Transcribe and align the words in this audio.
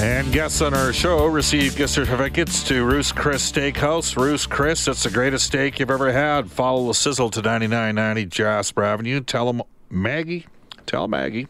And 0.00 0.32
guests 0.32 0.60
on 0.62 0.74
our 0.74 0.92
show 0.92 1.26
receive 1.26 1.74
gift 1.74 1.92
certificates 1.92 2.62
to 2.68 2.84
Ruth's 2.84 3.10
Chris 3.10 3.50
Steakhouse. 3.50 4.16
Ruth's 4.16 4.46
Chris, 4.46 4.86
it's 4.86 5.02
the 5.02 5.10
greatest 5.10 5.46
steak 5.46 5.80
you've 5.80 5.90
ever 5.90 6.12
had. 6.12 6.52
Follow 6.52 6.86
the 6.86 6.94
sizzle 6.94 7.30
to 7.30 7.42
9990 7.42 8.26
Jasper 8.26 8.84
Avenue. 8.84 9.20
Tell 9.20 9.46
them 9.52 9.60
Maggie, 9.90 10.46
tell 10.86 11.08
Maggie, 11.08 11.48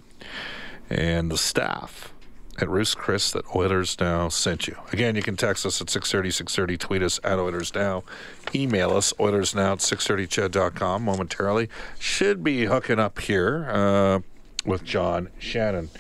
and 0.89 1.31
the 1.31 1.37
staff 1.37 2.15
at 2.59 2.71
Ruth's 2.71 2.95
Chris 2.95 3.31
that 3.33 3.45
Oilers 3.55 4.01
Now 4.01 4.31
sent 4.31 4.67
you. 4.67 4.77
Again, 4.95 5.15
you 5.15 5.23
can 5.23 5.37
text 5.37 5.67
us 5.67 5.83
at 5.83 5.91
630, 5.91 6.31
630, 6.31 6.79
tweet 6.79 7.03
us 7.03 7.21
at 7.23 7.39
Oilers 7.39 7.75
Now, 7.75 8.03
email 8.55 8.97
us, 8.97 9.13
Oilers 9.21 9.55
Now 9.55 9.73
at 9.73 9.81
630ched.com 9.81 11.03
momentarily. 11.03 11.69
Should 11.99 12.43
be 12.43 12.65
hooking 12.65 12.99
up 12.99 13.19
here 13.19 13.69
uh, 13.71 14.21
with 14.65 14.85
John 14.85 15.29
Shannon. 15.39 15.91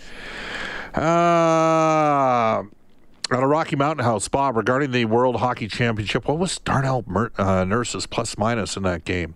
Uh, 0.95 2.65
out 3.31 3.43
of 3.43 3.49
Rocky 3.49 3.77
Mountain 3.77 4.05
House, 4.05 4.27
Bob, 4.29 4.57
regarding 4.57 4.91
the 4.91 5.05
World 5.05 5.37
Hockey 5.37 5.69
Championship, 5.69 6.27
what 6.29 6.39
was 6.39 6.59
Darnell 6.59 7.05
Mer- 7.07 7.33
uh, 7.37 7.65
Nurse's 7.65 8.07
plus 8.07 8.39
minus 8.39 8.77
in 8.77 8.83
that 8.85 9.05
game? 9.05 9.35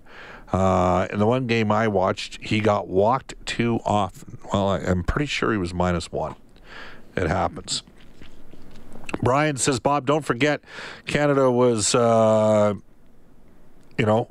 Uh, 0.53 1.07
in 1.11 1.19
the 1.19 1.27
one 1.27 1.47
game 1.47 1.73
I 1.73 1.89
watched, 1.89 2.39
he 2.43 2.61
got 2.61 2.89
walked 2.89 3.35
too 3.47 3.81
often. 3.85 4.39
Well, 4.53 4.69
I, 4.69 4.79
I'm 4.79 5.03
pretty 5.03 5.27
sure 5.27 5.53
he 5.53 5.59
was 5.59 5.73
minus 5.73 6.13
one. 6.13 6.35
It 7.17 7.29
happens. 7.29 7.83
Brian 9.23 9.57
says, 9.57 9.79
Bob, 9.79 10.07
don't 10.07 10.25
forget, 10.25 10.63
Canada 11.07 11.51
was, 11.51 11.95
uh, 11.95 12.75
you 13.99 14.07
know, 14.07 14.31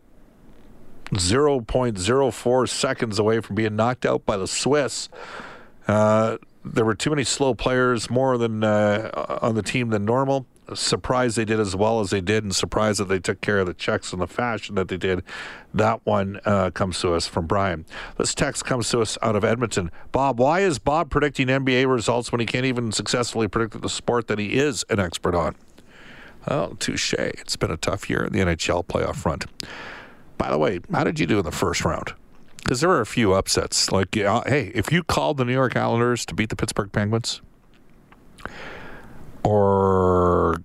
0.04 1.11 2.69
seconds 2.69 3.19
away 3.19 3.39
from 3.39 3.55
being 3.55 3.75
knocked 3.75 4.05
out 4.05 4.25
by 4.25 4.37
the 4.37 4.47
Swiss. 4.47 5.09
Uh, 5.87 6.37
there 6.63 6.85
were 6.85 6.95
too 6.95 7.09
many 7.09 7.23
slow 7.23 7.53
players, 7.53 8.09
more 8.09 8.37
than 8.37 8.63
uh, 8.63 9.39
on 9.41 9.55
the 9.55 9.61
team 9.61 9.89
than 9.89 10.05
normal. 10.05 10.45
Surprised 10.73 11.35
they 11.35 11.43
did 11.43 11.59
as 11.59 11.75
well 11.75 11.99
as 11.99 12.11
they 12.11 12.21
did, 12.21 12.43
and 12.43 12.55
surprised 12.55 12.99
that 12.99 13.09
they 13.09 13.19
took 13.19 13.41
care 13.41 13.59
of 13.59 13.67
the 13.67 13.73
checks 13.73 14.13
in 14.13 14.19
the 14.19 14.27
fashion 14.27 14.75
that 14.75 14.87
they 14.87 14.95
did. 14.95 15.21
That 15.73 16.05
one 16.05 16.39
uh, 16.45 16.69
comes 16.71 16.99
to 17.01 17.13
us 17.13 17.27
from 17.27 17.45
Brian. 17.45 17.85
This 18.17 18.33
text 18.33 18.63
comes 18.63 18.89
to 18.91 19.01
us 19.01 19.17
out 19.21 19.35
of 19.35 19.43
Edmonton. 19.43 19.91
Bob, 20.11 20.39
why 20.39 20.61
is 20.61 20.79
Bob 20.79 21.09
predicting 21.09 21.47
NBA 21.47 21.91
results 21.91 22.31
when 22.31 22.39
he 22.39 22.45
can't 22.45 22.65
even 22.65 22.91
successfully 22.93 23.49
predict 23.49 23.81
the 23.81 23.89
sport 23.89 24.27
that 24.27 24.39
he 24.39 24.53
is 24.53 24.85
an 24.89 24.99
expert 24.99 25.35
on? 25.35 25.55
Well, 26.47 26.75
touche. 26.75 27.13
It's 27.13 27.57
been 27.57 27.71
a 27.71 27.77
tough 27.77 28.09
year 28.09 28.23
in 28.23 28.31
the 28.31 28.39
NHL 28.39 28.85
playoff 28.85 29.15
front. 29.15 29.45
By 30.37 30.49
the 30.49 30.57
way, 30.57 30.79
how 30.91 31.03
did 31.03 31.19
you 31.19 31.27
do 31.27 31.39
in 31.39 31.45
the 31.45 31.51
first 31.51 31.83
round? 31.83 32.13
Because 32.63 32.81
there 32.81 32.89
were 32.89 33.01
a 33.01 33.05
few 33.05 33.33
upsets. 33.33 33.91
Like, 33.91 34.15
uh, 34.17 34.43
hey, 34.45 34.71
if 34.73 34.91
you 34.91 35.03
called 35.03 35.37
the 35.37 35.45
New 35.45 35.53
York 35.53 35.75
Islanders 35.75 36.25
to 36.27 36.35
beat 36.35 36.49
the 36.49 36.55
Pittsburgh 36.55 36.91
Penguins, 36.91 37.41
or 39.43 40.63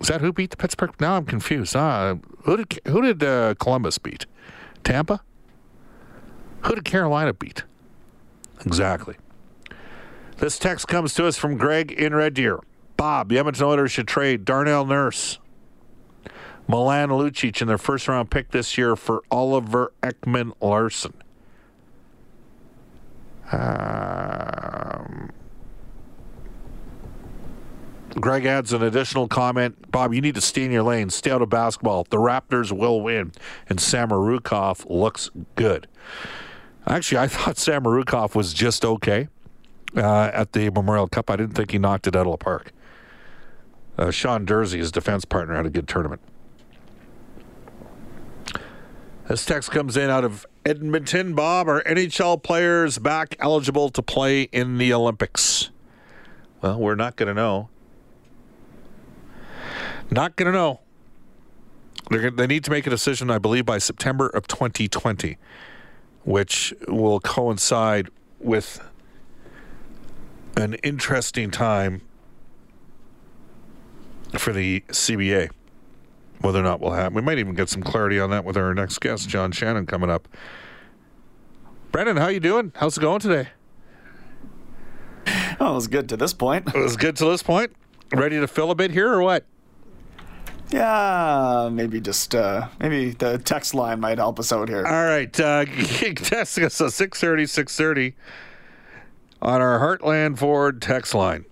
is 0.00 0.08
that 0.08 0.20
who 0.20 0.32
beat 0.32 0.50
the 0.50 0.56
Pittsburgh? 0.56 0.92
Now 1.00 1.16
I'm 1.16 1.24
confused. 1.24 1.74
Uh, 1.74 2.16
who 2.42 2.56
did 2.56 2.80
who 2.86 3.02
did 3.02 3.22
uh, 3.22 3.54
Columbus 3.58 3.98
beat? 3.98 4.26
Tampa. 4.84 5.20
Who 6.62 6.74
did 6.74 6.84
Carolina 6.84 7.32
beat? 7.32 7.64
Exactly. 8.64 9.16
This 10.38 10.58
text 10.58 10.88
comes 10.88 11.14
to 11.14 11.26
us 11.26 11.36
from 11.36 11.56
Greg 11.56 11.92
in 11.92 12.14
Red 12.14 12.34
Deer. 12.34 12.60
Bob, 12.96 13.28
the 13.28 13.38
Edmonton 13.38 13.64
Oilers 13.64 13.92
should 13.92 14.08
trade 14.08 14.44
Darnell 14.44 14.86
Nurse, 14.86 15.38
Milan 16.66 17.10
Lucic 17.10 17.60
in 17.60 17.68
their 17.68 17.78
first 17.78 18.08
round 18.08 18.30
pick 18.30 18.50
this 18.50 18.76
year 18.76 18.96
for 18.96 19.22
Oliver 19.30 19.92
Ekman 20.02 20.52
Larsson. 20.60 21.14
Um, 23.52 25.30
Greg 28.20 28.46
adds 28.46 28.72
an 28.72 28.82
additional 28.82 29.28
comment. 29.28 29.90
Bob, 29.90 30.14
you 30.14 30.20
need 30.20 30.34
to 30.34 30.40
stay 30.40 30.64
in 30.64 30.72
your 30.72 30.82
lane. 30.82 31.10
Stay 31.10 31.30
out 31.30 31.42
of 31.42 31.50
basketball. 31.50 32.06
The 32.08 32.16
Raptors 32.16 32.72
will 32.72 33.00
win, 33.00 33.32
and 33.68 33.78
Samorukov 33.78 34.88
looks 34.88 35.30
good. 35.54 35.86
Actually, 36.86 37.18
I 37.18 37.28
thought 37.28 37.56
Samorukov 37.56 38.34
was 38.34 38.54
just 38.54 38.84
okay 38.84 39.28
uh, 39.96 40.30
at 40.32 40.52
the 40.52 40.70
Memorial 40.70 41.08
Cup. 41.08 41.30
I 41.30 41.36
didn't 41.36 41.54
think 41.54 41.72
he 41.72 41.78
knocked 41.78 42.06
it 42.06 42.16
out 42.16 42.26
of 42.26 42.32
the 42.32 42.38
park. 42.38 42.72
Uh, 43.98 44.10
Sean 44.10 44.46
Durzi, 44.46 44.78
his 44.78 44.92
defense 44.92 45.24
partner, 45.24 45.54
had 45.54 45.66
a 45.66 45.70
good 45.70 45.88
tournament. 45.88 46.20
This 49.28 49.44
text 49.44 49.70
comes 49.70 49.96
in 49.96 50.08
out 50.08 50.24
of 50.24 50.46
Edmonton. 50.66 51.32
Bob, 51.34 51.68
are 51.68 51.80
NHL 51.84 52.42
players 52.42 52.98
back 52.98 53.36
eligible 53.38 53.88
to 53.90 54.02
play 54.02 54.42
in 54.42 54.78
the 54.78 54.92
Olympics? 54.92 55.70
Well, 56.60 56.80
we're 56.80 56.96
not 56.96 57.14
going 57.14 57.28
to 57.28 57.34
know. 57.34 57.68
Not 60.10 60.34
going 60.34 60.52
to 60.52 60.58
know. 60.58 60.80
They're, 62.10 62.32
they 62.32 62.48
need 62.48 62.64
to 62.64 62.72
make 62.72 62.84
a 62.84 62.90
decision, 62.90 63.30
I 63.30 63.38
believe, 63.38 63.64
by 63.64 63.78
September 63.78 64.28
of 64.28 64.48
2020, 64.48 65.38
which 66.24 66.74
will 66.88 67.20
coincide 67.20 68.08
with 68.40 68.80
an 70.56 70.74
interesting 70.82 71.52
time 71.52 72.02
for 74.32 74.52
the 74.52 74.80
CBA 74.88 75.50
whether 76.40 76.60
or 76.60 76.62
not 76.62 76.80
we'll 76.80 76.92
have. 76.92 77.14
We 77.14 77.22
might 77.22 77.38
even 77.38 77.54
get 77.54 77.68
some 77.68 77.82
clarity 77.82 78.20
on 78.20 78.30
that 78.30 78.44
with 78.44 78.56
our 78.56 78.74
next 78.74 78.98
guest, 79.00 79.28
John 79.28 79.52
Shannon, 79.52 79.86
coming 79.86 80.10
up. 80.10 80.28
Brendan, 81.92 82.16
how 82.16 82.28
you 82.28 82.40
doing? 82.40 82.72
How's 82.76 82.96
it 82.96 83.00
going 83.00 83.20
today? 83.20 83.48
Oh, 85.58 85.72
it 85.72 85.74
was 85.74 85.88
good 85.88 86.08
to 86.10 86.16
this 86.16 86.32
point. 86.32 86.68
It 86.68 86.78
was 86.78 86.96
good 86.96 87.16
to 87.16 87.24
this 87.24 87.42
point. 87.42 87.72
Ready 88.12 88.38
to 88.38 88.46
fill 88.46 88.70
a 88.70 88.74
bit 88.74 88.90
here 88.90 89.12
or 89.12 89.22
what? 89.22 89.44
Yeah, 90.70 91.68
maybe 91.72 92.00
just 92.00 92.34
uh, 92.34 92.68
maybe 92.80 93.10
the 93.10 93.38
text 93.38 93.72
line 93.72 94.00
might 94.00 94.18
help 94.18 94.38
us 94.40 94.52
out 94.52 94.68
here. 94.68 94.84
All 94.84 95.04
right, 95.04 95.38
uh, 95.38 95.64
text 95.84 96.32
us 96.32 96.58
at 96.80 96.92
630, 96.92 97.46
630 97.46 98.16
on 99.40 99.60
our 99.60 99.78
Heartland 99.78 100.38
Ford 100.38 100.82
text 100.82 101.14
line. 101.14 101.44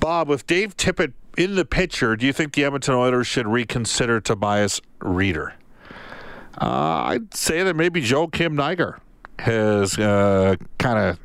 Bob, 0.00 0.28
with 0.28 0.46
Dave 0.48 0.76
Tippett 0.76 1.12
in 1.36 1.54
the 1.54 1.64
picture, 1.64 2.16
do 2.16 2.26
you 2.26 2.32
think 2.32 2.54
the 2.54 2.64
Edmonton 2.64 2.94
Oilers 2.94 3.26
should 3.26 3.46
reconsider 3.46 4.20
Tobias 4.20 4.80
Rieder? 5.00 5.52
Uh, 6.60 7.04
I'd 7.06 7.34
say 7.34 7.62
that 7.62 7.74
maybe 7.74 8.02
Joakim 8.02 8.54
Nygard 8.54 9.00
has 9.38 9.98
uh, 9.98 10.56
kind 10.78 10.98
of 10.98 11.18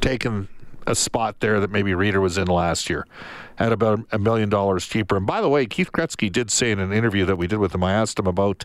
taken 0.00 0.48
a 0.86 0.94
spot 0.94 1.40
there 1.40 1.60
that 1.60 1.70
maybe 1.70 1.92
Rieder 1.92 2.20
was 2.20 2.38
in 2.38 2.48
last 2.48 2.88
year 2.88 3.06
at 3.58 3.72
about 3.72 4.00
a 4.10 4.18
million 4.18 4.48
dollars 4.48 4.86
cheaper. 4.86 5.16
And 5.16 5.26
by 5.26 5.40
the 5.42 5.48
way, 5.48 5.66
Keith 5.66 5.92
Gretzky 5.92 6.32
did 6.32 6.50
say 6.50 6.70
in 6.70 6.80
an 6.80 6.92
interview 6.92 7.26
that 7.26 7.36
we 7.36 7.46
did 7.46 7.58
with 7.58 7.74
him, 7.74 7.84
I 7.84 7.92
asked 7.92 8.18
him 8.18 8.26
about 8.26 8.64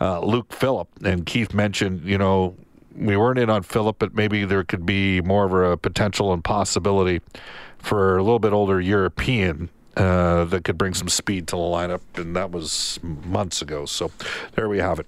uh, 0.00 0.20
Luke 0.20 0.52
Phillip, 0.52 0.88
and 1.02 1.24
Keith 1.24 1.54
mentioned, 1.54 2.04
you 2.04 2.18
know, 2.18 2.54
we 2.94 3.16
weren't 3.16 3.38
in 3.38 3.50
on 3.50 3.62
Phillip, 3.62 3.96
but 3.98 4.14
maybe 4.14 4.44
there 4.44 4.62
could 4.62 4.86
be 4.86 5.20
more 5.22 5.44
of 5.44 5.72
a 5.72 5.76
potential 5.76 6.32
and 6.32 6.44
possibility 6.44 7.20
for 7.84 8.16
a 8.16 8.22
little 8.22 8.38
bit 8.38 8.52
older 8.52 8.80
European 8.80 9.68
uh, 9.96 10.44
that 10.46 10.64
could 10.64 10.78
bring 10.78 10.94
some 10.94 11.08
speed 11.08 11.46
to 11.48 11.56
the 11.56 11.62
lineup, 11.62 12.00
and 12.14 12.34
that 12.34 12.50
was 12.50 12.98
months 13.02 13.62
ago. 13.62 13.84
So 13.84 14.10
there 14.54 14.68
we 14.68 14.78
have 14.78 14.98
it. 14.98 15.06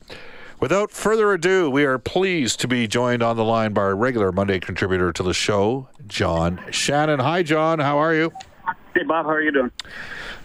Without 0.61 0.91
further 0.91 1.33
ado, 1.33 1.69
we 1.69 1.85
are 1.85 1.99
pleased 1.99 2.61
to 2.61 2.69
be 2.69 2.87
joined 2.87 3.23
on 3.23 3.37
the 3.37 3.45
line 3.45 3.73
by 3.73 3.83
our 3.83 3.97
regular 3.97 4.33
Monday 4.33 4.59
contributor 4.61 5.13
to 5.13 5.23
the 5.23 5.35
show, 5.35 5.89
John 6.07 6.61
Shannon. 6.71 7.19
Hi, 7.21 7.43
John. 7.43 7.79
How 7.79 7.99
are 7.99 8.15
you? 8.15 8.33
Hey, 8.95 9.03
Bob. 9.03 9.27
How 9.27 9.33
are 9.33 9.43
you 9.43 9.53
doing? 9.53 9.71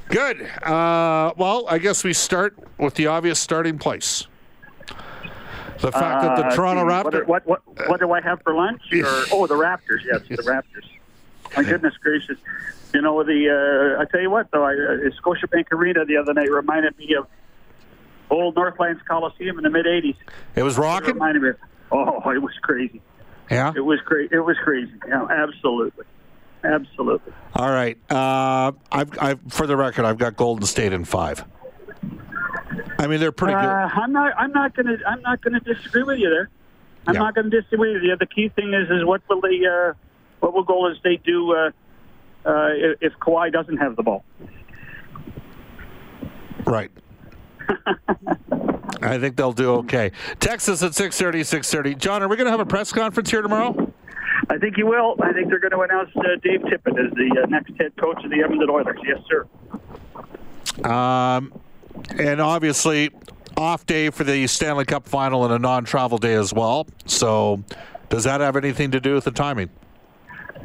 Good. 0.10 0.42
Uh, 0.64 1.32
well, 1.38 1.66
I 1.70 1.78
guess 1.78 2.04
we 2.04 2.12
start 2.12 2.58
with 2.78 2.96
the 2.96 3.08
obvious 3.08 3.40
starting 3.40 3.78
place. 3.78 4.28
The 5.80 5.92
fact 5.92 6.24
that 6.24 6.36
the 6.36 6.46
Uh, 6.48 6.56
Toronto 6.56 6.84
Raptors. 6.84 7.26
What, 7.26 7.48
what, 7.48 7.62
what, 7.66 7.90
what 7.90 8.00
do 8.02 8.12
I 8.12 8.22
have 8.22 8.42
for 8.44 8.54
lunch? 8.54 8.82
Or, 8.94 9.24
oh, 9.32 9.48
the 9.48 9.56
Raptors. 9.56 10.04
Yes, 10.06 10.22
the 10.28 10.44
Raptors. 10.44 10.86
My 11.56 11.64
goodness 11.64 11.94
gracious. 12.02 12.38
You 12.94 13.02
know, 13.02 13.24
the 13.24 13.96
uh, 13.98 14.02
I 14.02 14.06
tell 14.06 14.22
you 14.22 14.30
what, 14.30 14.50
though, 14.52 14.64
I, 14.64 14.72
uh, 14.74 15.10
Scotiabank 15.22 15.72
Arena 15.72 16.06
the 16.06 16.18
other 16.18 16.34
night 16.34 16.52
reminded 16.52 16.98
me 16.98 17.14
of 17.16 17.28
old 18.30 18.56
Northlands 18.56 19.02
Coliseum 19.08 19.58
in 19.58 19.64
the 19.64 19.70
mid 19.70 19.86
80s. 19.86 20.16
It 20.56 20.64
was 20.64 20.78
It 20.78 20.82
rocking. 20.82 21.14
reminded 21.14 21.44
me 21.44 21.50
of, 21.50 21.56
oh, 21.92 22.30
it 22.32 22.42
was 22.42 22.54
crazy. 22.62 23.02
Yeah. 23.50 23.74
It 23.76 23.82
was 23.82 24.00
crazy. 24.06 24.30
It 24.34 24.40
was 24.40 24.58
crazy. 24.64 24.92
Yeah, 25.08 25.26
absolutely. 25.30 26.06
Absolutely. 26.64 27.34
All 27.56 27.70
right. 27.72 27.98
Uh, 28.10 28.72
I've, 28.92 29.10
I've, 29.20 29.40
for 29.50 29.66
the 29.68 29.76
record, 29.76 30.06
I've 30.06 30.18
got 30.18 30.36
Golden 30.38 30.66
State 30.66 30.94
in 30.94 31.06
five. 31.06 31.44
I 33.00 33.08
mean, 33.08 33.20
they're 33.20 33.32
pretty 33.32 33.56
Uh, 33.56 33.62
good. 33.62 34.00
I'm 34.00 34.12
not. 34.14 34.34
I'm 34.38 34.52
not 34.52 34.76
going 34.76 34.86
to. 34.86 34.98
I'm 35.08 35.22
not 35.22 35.42
going 35.42 35.60
to 35.60 35.74
disagree 35.74 36.04
with 36.04 36.20
you 36.20 36.30
there. 36.30 36.50
I'm 37.08 37.16
Yeah. 37.16 37.22
not 37.22 37.36
going 37.36 37.50
to 37.50 37.62
disagree 37.62 37.94
with 37.94 38.04
you. 38.04 38.16
The 38.16 38.28
key 38.28 38.50
thing 38.50 38.74
is, 38.74 38.90
is 38.92 39.04
what 39.04 39.22
will 39.28 39.42
the, 39.42 39.66
uh, 39.66 39.94
what 40.42 40.54
will 40.54 40.64
Golden 40.64 40.98
State 41.00 41.24
do 41.24 41.54
uh, 41.54 41.72
uh, 42.46 42.70
if, 43.00 43.14
Kawhi 43.22 43.52
doesn't 43.52 43.78
have 43.78 43.96
the 43.96 44.04
ball? 44.04 44.26
Right. 46.66 46.92
I 49.02 49.18
think 49.18 49.36
they'll 49.36 49.54
do 49.54 49.72
okay. 49.76 50.12
Texas 50.40 50.84
at 50.84 50.92
6:30, 50.92 51.42
6:30. 51.42 51.98
John, 51.98 52.22
are 52.22 52.28
we 52.28 52.36
going 52.36 52.46
to 52.46 52.52
have 52.52 52.60
a 52.60 52.66
press 52.66 52.92
conference 52.92 53.32
here 53.32 53.42
tomorrow? 53.42 53.92
I 54.50 54.58
think 54.58 54.76
he 54.76 54.84
will. 54.84 55.16
I 55.22 55.32
think 55.32 55.50
they're 55.50 55.60
going 55.60 55.72
to 55.72 55.82
announce 55.82 56.10
uh, 56.16 56.22
Dave 56.44 56.62
Tippett 56.62 57.00
as 57.00 57.12
the 57.14 57.42
uh, 57.44 57.46
next 57.48 57.72
head 57.80 57.96
coach 57.98 58.24
of 58.24 58.32
the 58.32 58.42
Edmonton 58.44 58.70
Oilers. 58.70 59.00
Yes, 59.06 59.20
sir. 59.30 60.90
Um, 60.90 61.54
and 62.18 62.42
obviously, 62.42 63.12
off 63.56 63.86
day 63.86 64.10
for 64.10 64.24
the 64.24 64.48
Stanley 64.48 64.86
Cup 64.86 65.08
final 65.08 65.46
and 65.46 65.54
a 65.54 65.60
non-travel 65.60 66.18
day 66.18 66.34
as 66.34 66.54
well. 66.54 66.88
So, 67.06 67.64
does 68.10 68.24
that 68.24 68.42
have 68.42 68.56
anything 68.56 68.92
to 68.92 69.00
do 69.00 69.14
with 69.14 69.24
the 69.24 69.32
timing? 69.32 69.70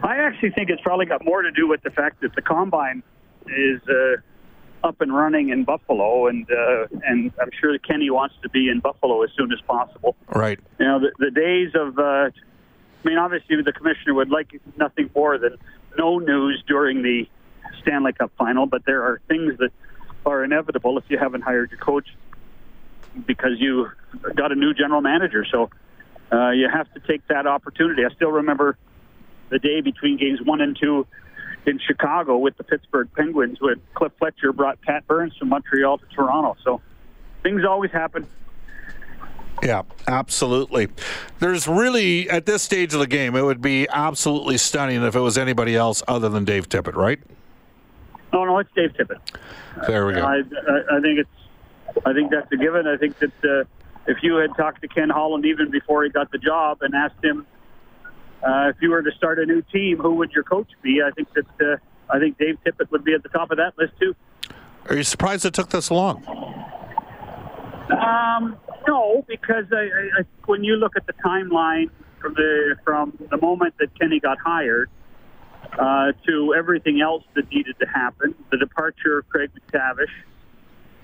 I 0.02 0.19
actually 0.19 0.50
think 0.50 0.70
it's 0.70 0.82
probably 0.82 1.06
got 1.06 1.25
more 1.25 1.43
to 1.43 1.50
do 1.50 1.69
with 1.69 1.82
the 1.82 1.90
fact 1.90 2.20
that 2.20 2.34
the 2.34 2.43
combine 2.43 3.02
is 3.46 3.81
uh, 3.88 4.87
up 4.87 5.00
and 5.00 5.14
running 5.14 5.48
in 5.50 5.64
Buffalo, 5.64 6.26
and 6.26 6.46
uh, 6.50 6.87
and 7.04 7.32
I'm 7.40 7.50
sure 7.60 7.76
Kenny 7.78 8.10
wants 8.10 8.34
to 8.43 8.48
be 8.48 8.69
in 8.69 8.81
Buffalo 8.81 9.22
as 9.22 9.31
soon 9.37 9.52
as 9.52 9.60
possible. 9.62 10.16
Right. 10.28 10.58
You 10.78 10.87
know, 10.87 11.00
the, 11.00 11.12
the 11.19 11.31
days 11.31 11.72
of, 11.75 11.98
uh, 11.98 12.02
I 12.02 12.31
mean, 13.08 13.19
obviously 13.19 13.60
the 13.62 13.72
commissioner 13.72 14.14
would 14.14 14.31
like 14.31 14.60
nothing 14.76 15.10
more 15.14 15.38
than 15.38 15.56
no 15.98 16.19
news 16.19 16.62
during 16.66 17.02
the 17.02 17.26
Stanley 17.82 18.12
Cup 18.12 18.32
final, 18.38 18.66
but 18.66 18.84
there 18.84 19.02
are 19.02 19.20
things 19.28 19.58
that 19.58 19.70
are 20.25 20.44
inevitable 20.44 20.98
if 20.98 21.04
you 21.08 21.19
haven't 21.19 21.43
hired 21.43 21.70
your 21.70 21.81
coach 21.81 22.08
because 23.26 23.52
you 23.58 23.88
got 24.34 24.52
a 24.52 24.54
new 24.54 24.75
general 24.75 25.00
manager. 25.00 25.46
So 25.50 25.70
uh, 26.32 26.50
you 26.50 26.69
have 26.69 26.93
to 26.94 27.00
take 27.00 27.26
that 27.28 27.46
opportunity. 27.46 28.04
I 28.04 28.12
still 28.14 28.32
remember 28.32 28.76
the 29.48 29.58
day 29.58 29.81
between 29.81 30.16
games 30.16 30.40
one 30.43 30.60
and 30.60 30.76
two 30.81 31.06
in 31.66 31.78
Chicago 31.78 32.38
with 32.38 32.56
the 32.56 32.64
Pittsburgh 32.64 33.08
Penguins 33.14 33.60
when 33.60 33.81
Cliff 33.94 34.12
Fletcher 34.19 34.52
brought 34.52 34.81
Pat 34.82 35.06
Burns 35.06 35.37
from 35.37 35.48
Montreal 35.48 35.98
to 35.98 36.06
Toronto. 36.14 36.56
So 36.62 36.81
things 37.43 37.64
always 37.64 37.90
happen. 37.90 38.26
Yeah, 39.62 39.82
absolutely. 40.06 40.88
There's 41.38 41.66
really 41.66 42.28
at 42.28 42.46
this 42.46 42.62
stage 42.62 42.93
of 42.93 43.00
the 43.00 43.06
game, 43.06 43.34
it 43.34 43.43
would 43.43 43.62
be 43.62 43.88
absolutely 43.88 44.58
stunning 44.58 45.02
if 45.02 45.16
it 45.16 45.20
was 45.20 45.38
anybody 45.38 45.75
else 45.75 46.02
other 46.06 46.28
than 46.28 46.44
Dave 46.44 46.69
Tippett, 46.69 46.94
right? 46.94 47.19
No, 48.32 48.44
no, 48.44 48.58
it's 48.58 48.70
Dave 48.75 48.93
Tippett. 48.93 49.19
There 49.87 50.06
we 50.06 50.12
go. 50.12 50.20
I, 50.20 50.37
I, 50.37 50.98
I 50.98 51.00
think 51.00 51.20
it's, 51.20 52.04
I 52.04 52.12
think 52.12 52.31
that's 52.31 52.50
a 52.52 52.56
given. 52.56 52.87
I 52.87 52.96
think 52.98 53.19
that 53.19 53.44
uh, 53.44 53.64
if 54.06 54.22
you 54.22 54.37
had 54.37 54.50
talked 54.56 54.82
to 54.82 54.88
Ken 54.88 55.08
Holland 55.08 55.46
even 55.46 55.70
before 55.70 56.04
he 56.04 56.10
got 56.10 56.31
the 56.31 56.38
job 56.38 56.82
and 56.82 56.94
asked 56.94 57.25
him 57.25 57.46
uh, 58.43 58.69
if 58.69 58.77
you 58.81 58.91
were 58.91 59.03
to 59.03 59.12
start 59.12 59.38
a 59.38 59.47
new 59.47 59.62
team, 59.62 59.99
who 59.99 60.15
would 60.17 60.33
your 60.33 60.44
coach 60.44 60.69
be? 60.83 61.00
I 61.05 61.11
think 61.11 61.29
that 61.35 61.47
uh, 61.61 61.77
I 62.12 62.19
think 62.19 62.38
Dave 62.38 62.59
Tippett 62.65 62.91
would 62.91 63.05
be 63.05 63.15
at 63.15 63.23
the 63.23 63.29
top 63.29 63.50
of 63.50 63.59
that 63.59 63.77
list 63.79 63.94
too. 64.00 64.15
Are 64.88 64.97
you 64.97 65.03
surprised 65.03 65.44
it 65.44 65.55
took 65.55 65.71
this 65.71 65.91
long? 65.91 66.25
Um, 67.91 68.56
no, 68.87 69.25
because 69.27 69.65
I, 69.73 69.77
I, 69.77 70.21
I, 70.21 70.23
when 70.47 70.65
you 70.65 70.77
look 70.77 70.97
at 70.97 71.06
the 71.06 71.12
timeline 71.15 71.91
from 72.21 72.35
the 72.35 72.77
from 72.85 73.19
the 73.31 73.37
moment 73.38 73.75
that 73.79 73.99
Kenny 73.99 74.21
got 74.21 74.39
hired 74.39 74.91
uh, 75.79 76.12
to 76.27 76.55
everything 76.56 77.00
else 77.00 77.25
that 77.35 77.50
needed 77.50 77.77
to 77.81 77.87
happen, 77.87 78.35
the 78.50 78.59
departure 78.59 79.19
of 79.19 79.29
Craig 79.29 79.50
MacTavish, 79.55 80.05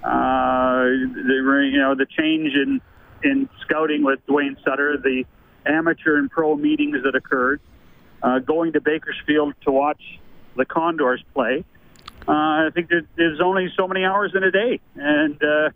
uh, 0.05 0.85
the 0.85 1.69
you 1.73 1.79
know 1.79 1.95
the 1.95 2.07
change 2.07 2.53
in 2.55 2.81
in 3.25 3.49
scouting 3.63 4.03
with 4.05 4.25
Duane 4.27 4.57
Sutter, 4.65 4.97
the 4.97 5.25
amateur 5.67 6.17
and 6.19 6.31
pro 6.31 6.57
meetings 6.57 7.03
that 7.05 7.15
occurred, 7.15 7.61
uh, 8.23 8.39
going 8.39 8.73
to 8.73 8.81
Bakersfield 8.81 9.55
to 9.65 9.71
watch 9.71 10.03
the 10.57 10.65
Condors 10.65 11.23
play. 11.35 11.65
Uh, 12.27 12.33
I 12.33 12.71
think 12.73 12.89
that 12.91 13.07
there's 13.17 13.41
only 13.41 13.73
so 13.77 13.89
many 13.89 14.05
hours 14.05 14.33
in 14.35 14.45
a 14.45 14.51
day, 14.51 14.81
and 14.95 15.43
uh, 15.43 15.71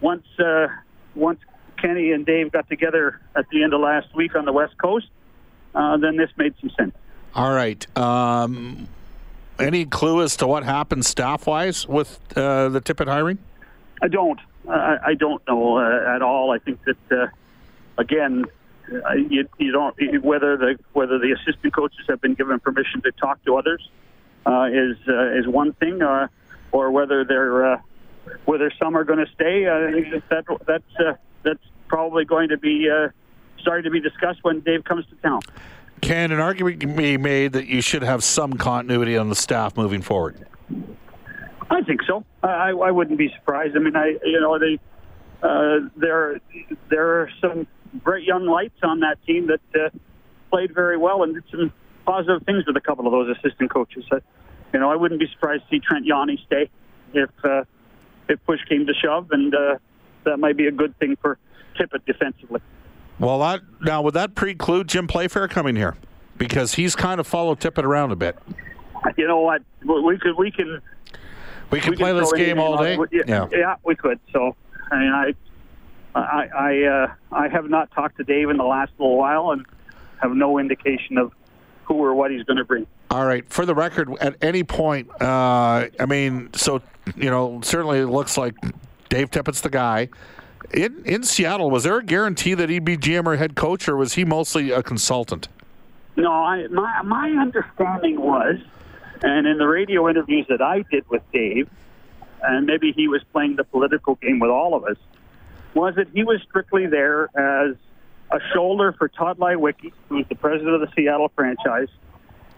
once 0.00 0.26
uh, 0.38 0.68
once 1.14 1.40
Kenny 1.76 2.12
and 2.12 2.24
Dave 2.24 2.52
got 2.52 2.68
together 2.68 3.20
at 3.36 3.48
the 3.50 3.62
end 3.62 3.74
of 3.74 3.80
last 3.80 4.14
week 4.14 4.34
on 4.34 4.46
the 4.46 4.52
West 4.52 4.78
Coast, 4.78 5.08
uh, 5.74 5.98
then 5.98 6.16
this 6.16 6.30
made 6.36 6.54
some 6.60 6.70
sense. 6.70 6.94
All 7.34 7.52
right. 7.52 7.86
Um, 7.98 8.88
any 9.58 9.84
clue 9.84 10.22
as 10.22 10.36
to 10.38 10.46
what 10.46 10.64
happened 10.64 11.04
staff-wise 11.04 11.86
with 11.86 12.18
uh, 12.36 12.70
the 12.70 12.80
Tippett 12.80 13.08
hiring? 13.08 13.38
I 14.02 14.08
don't. 14.08 14.40
I, 14.68 14.98
I 15.08 15.14
don't 15.14 15.42
know 15.46 15.78
uh, 15.78 16.14
at 16.14 16.22
all. 16.22 16.50
I 16.50 16.58
think 16.58 16.80
that 16.84 17.12
uh, 17.12 17.26
again, 17.98 18.46
you, 18.88 19.48
you 19.58 19.72
don't 19.72 19.96
whether 20.22 20.56
the 20.56 20.78
whether 20.92 21.18
the 21.18 21.32
assistant 21.32 21.74
coaches 21.74 22.00
have 22.08 22.20
been 22.20 22.34
given 22.34 22.58
permission 22.60 23.00
to 23.02 23.12
talk 23.12 23.42
to 23.44 23.56
others 23.56 23.88
uh, 24.46 24.68
is 24.70 24.96
uh, 25.08 25.38
is 25.38 25.46
one 25.46 25.72
thing, 25.74 26.02
uh, 26.02 26.28
or 26.72 26.90
whether 26.90 27.24
they're 27.24 27.74
uh, 27.74 27.80
whether 28.44 28.70
some 28.78 28.96
are 28.96 29.04
going 29.04 29.24
to 29.24 29.30
stay. 29.32 29.68
I 29.68 29.92
think 29.92 30.28
that 30.28 30.44
that's 30.66 30.82
uh, 30.98 31.14
that's 31.42 31.62
probably 31.88 32.24
going 32.24 32.50
to 32.50 32.58
be 32.58 32.88
uh, 32.90 33.08
starting 33.60 33.84
to 33.84 33.90
be 33.90 34.00
discussed 34.00 34.40
when 34.42 34.60
Dave 34.60 34.84
comes 34.84 35.06
to 35.06 35.14
town. 35.16 35.40
Can 36.00 36.32
an 36.32 36.40
argument 36.40 36.96
be 36.96 37.16
made 37.16 37.52
that 37.52 37.66
you 37.66 37.80
should 37.80 38.02
have 38.02 38.22
some 38.22 38.54
continuity 38.54 39.16
on 39.16 39.30
the 39.30 39.34
staff 39.34 39.76
moving 39.76 40.02
forward? 40.02 40.46
I 41.70 41.82
think 41.82 42.02
so. 42.06 42.24
I, 42.42 42.70
I 42.70 42.90
wouldn't 42.90 43.18
be 43.18 43.32
surprised. 43.34 43.74
I 43.76 43.78
mean, 43.78 43.96
I 43.96 44.18
you 44.24 44.40
know 44.40 44.58
they 44.58 44.78
uh, 45.42 45.88
there 45.96 46.40
there 46.90 47.20
are 47.20 47.30
some 47.40 47.66
great 48.02 48.24
young 48.24 48.46
lights 48.46 48.78
on 48.82 49.00
that 49.00 49.24
team 49.26 49.46
that 49.48 49.60
uh, 49.80 49.90
played 50.50 50.74
very 50.74 50.96
well 50.96 51.22
and 51.22 51.34
did 51.34 51.44
some 51.50 51.72
positive 52.06 52.42
things 52.44 52.66
with 52.66 52.76
a 52.76 52.80
couple 52.80 53.06
of 53.06 53.12
those 53.12 53.36
assistant 53.36 53.70
coaches. 53.70 54.04
You 54.72 54.80
know, 54.80 54.90
I 54.90 54.96
wouldn't 54.96 55.20
be 55.20 55.28
surprised 55.32 55.62
to 55.64 55.68
see 55.70 55.80
Trent 55.80 56.06
Yawney 56.06 56.44
stay 56.46 56.68
if 57.12 57.30
uh, 57.44 57.64
if 58.28 58.44
push 58.44 58.60
came 58.68 58.86
to 58.86 58.94
shove, 58.94 59.30
and 59.30 59.54
uh, 59.54 59.76
that 60.24 60.38
might 60.38 60.56
be 60.56 60.66
a 60.66 60.72
good 60.72 60.98
thing 60.98 61.16
for 61.20 61.38
Tippett 61.78 62.04
defensively. 62.06 62.60
Well, 63.20 63.38
that, 63.38 63.60
now 63.80 64.02
would 64.02 64.14
that 64.14 64.34
preclude 64.34 64.88
Jim 64.88 65.06
Playfair 65.06 65.46
coming 65.46 65.76
here? 65.76 65.96
Because 66.36 66.74
he's 66.74 66.96
kind 66.96 67.20
of 67.20 67.26
followed 67.26 67.60
Tippett 67.60 67.84
around 67.84 68.10
a 68.10 68.16
bit. 68.16 68.36
You 69.16 69.28
know 69.28 69.40
what? 69.40 69.62
We 69.84 70.18
could 70.18 70.36
we 70.36 70.50
can 70.50 70.80
We 71.70 71.80
can 71.80 71.90
we 71.90 71.96
play 71.96 72.12
this 72.12 72.32
game 72.32 72.58
all 72.58 72.76
day. 72.76 72.98
Yeah, 73.12 73.48
yeah, 73.52 73.76
we 73.84 73.96
could. 73.96 74.20
So, 74.32 74.54
I 74.90 74.98
mean, 74.98 75.12
I, 75.12 75.34
I, 76.14 76.48
I, 76.56 76.82
uh, 76.84 77.14
I 77.32 77.48
have 77.48 77.68
not 77.68 77.90
talked 77.90 78.16
to 78.18 78.24
Dave 78.24 78.50
in 78.50 78.56
the 78.56 78.64
last 78.64 78.92
little 78.98 79.16
while, 79.16 79.50
and 79.50 79.66
have 80.22 80.32
no 80.32 80.58
indication 80.58 81.18
of 81.18 81.32
who 81.84 81.94
or 81.94 82.14
what 82.14 82.30
he's 82.30 82.44
going 82.44 82.56
to 82.56 82.64
bring. 82.64 82.86
All 83.10 83.26
right. 83.26 83.48
For 83.48 83.66
the 83.66 83.74
record, 83.74 84.10
at 84.20 84.36
any 84.42 84.64
point, 84.64 85.08
uh, 85.20 85.88
I 85.98 86.06
mean, 86.06 86.50
so 86.54 86.82
you 87.16 87.30
know, 87.30 87.60
certainly 87.62 87.98
it 87.98 88.06
looks 88.06 88.36
like 88.36 88.54
Dave 89.08 89.30
Tippett's 89.30 89.60
the 89.60 89.70
guy. 89.70 90.08
In 90.72 91.02
in 91.04 91.22
Seattle, 91.22 91.70
was 91.70 91.84
there 91.84 91.98
a 91.98 92.04
guarantee 92.04 92.54
that 92.54 92.70
he'd 92.70 92.84
be 92.84 92.96
GM 92.96 93.26
or 93.26 93.36
head 93.36 93.54
coach, 93.54 93.88
or 93.88 93.96
was 93.96 94.14
he 94.14 94.24
mostly 94.24 94.70
a 94.70 94.82
consultant? 94.82 95.48
No, 96.16 96.32
I, 96.32 96.66
my 96.68 97.02
my 97.02 97.30
understanding 97.30 98.20
was, 98.20 98.56
and 99.22 99.46
in 99.46 99.58
the 99.58 99.66
radio 99.66 100.08
interviews 100.08 100.46
that 100.48 100.62
I 100.62 100.84
did 100.90 101.08
with 101.10 101.22
Dave, 101.32 101.68
and 102.42 102.66
maybe 102.66 102.92
he 102.92 103.08
was 103.08 103.22
playing 103.32 103.56
the 103.56 103.64
political 103.64 104.14
game 104.16 104.38
with 104.38 104.50
all 104.50 104.74
of 104.74 104.84
us, 104.84 104.96
was 105.74 105.94
that 105.96 106.08
he 106.14 106.24
was 106.24 106.40
strictly 106.48 106.86
there 106.86 107.24
as 107.36 107.76
a 108.30 108.38
shoulder 108.52 108.94
for 108.96 109.08
Tod 109.08 109.38
Leiweke, 109.38 109.92
who's 110.08 110.26
the 110.28 110.34
president 110.34 110.74
of 110.74 110.80
the 110.80 110.88
Seattle 110.96 111.30
franchise, 111.34 111.88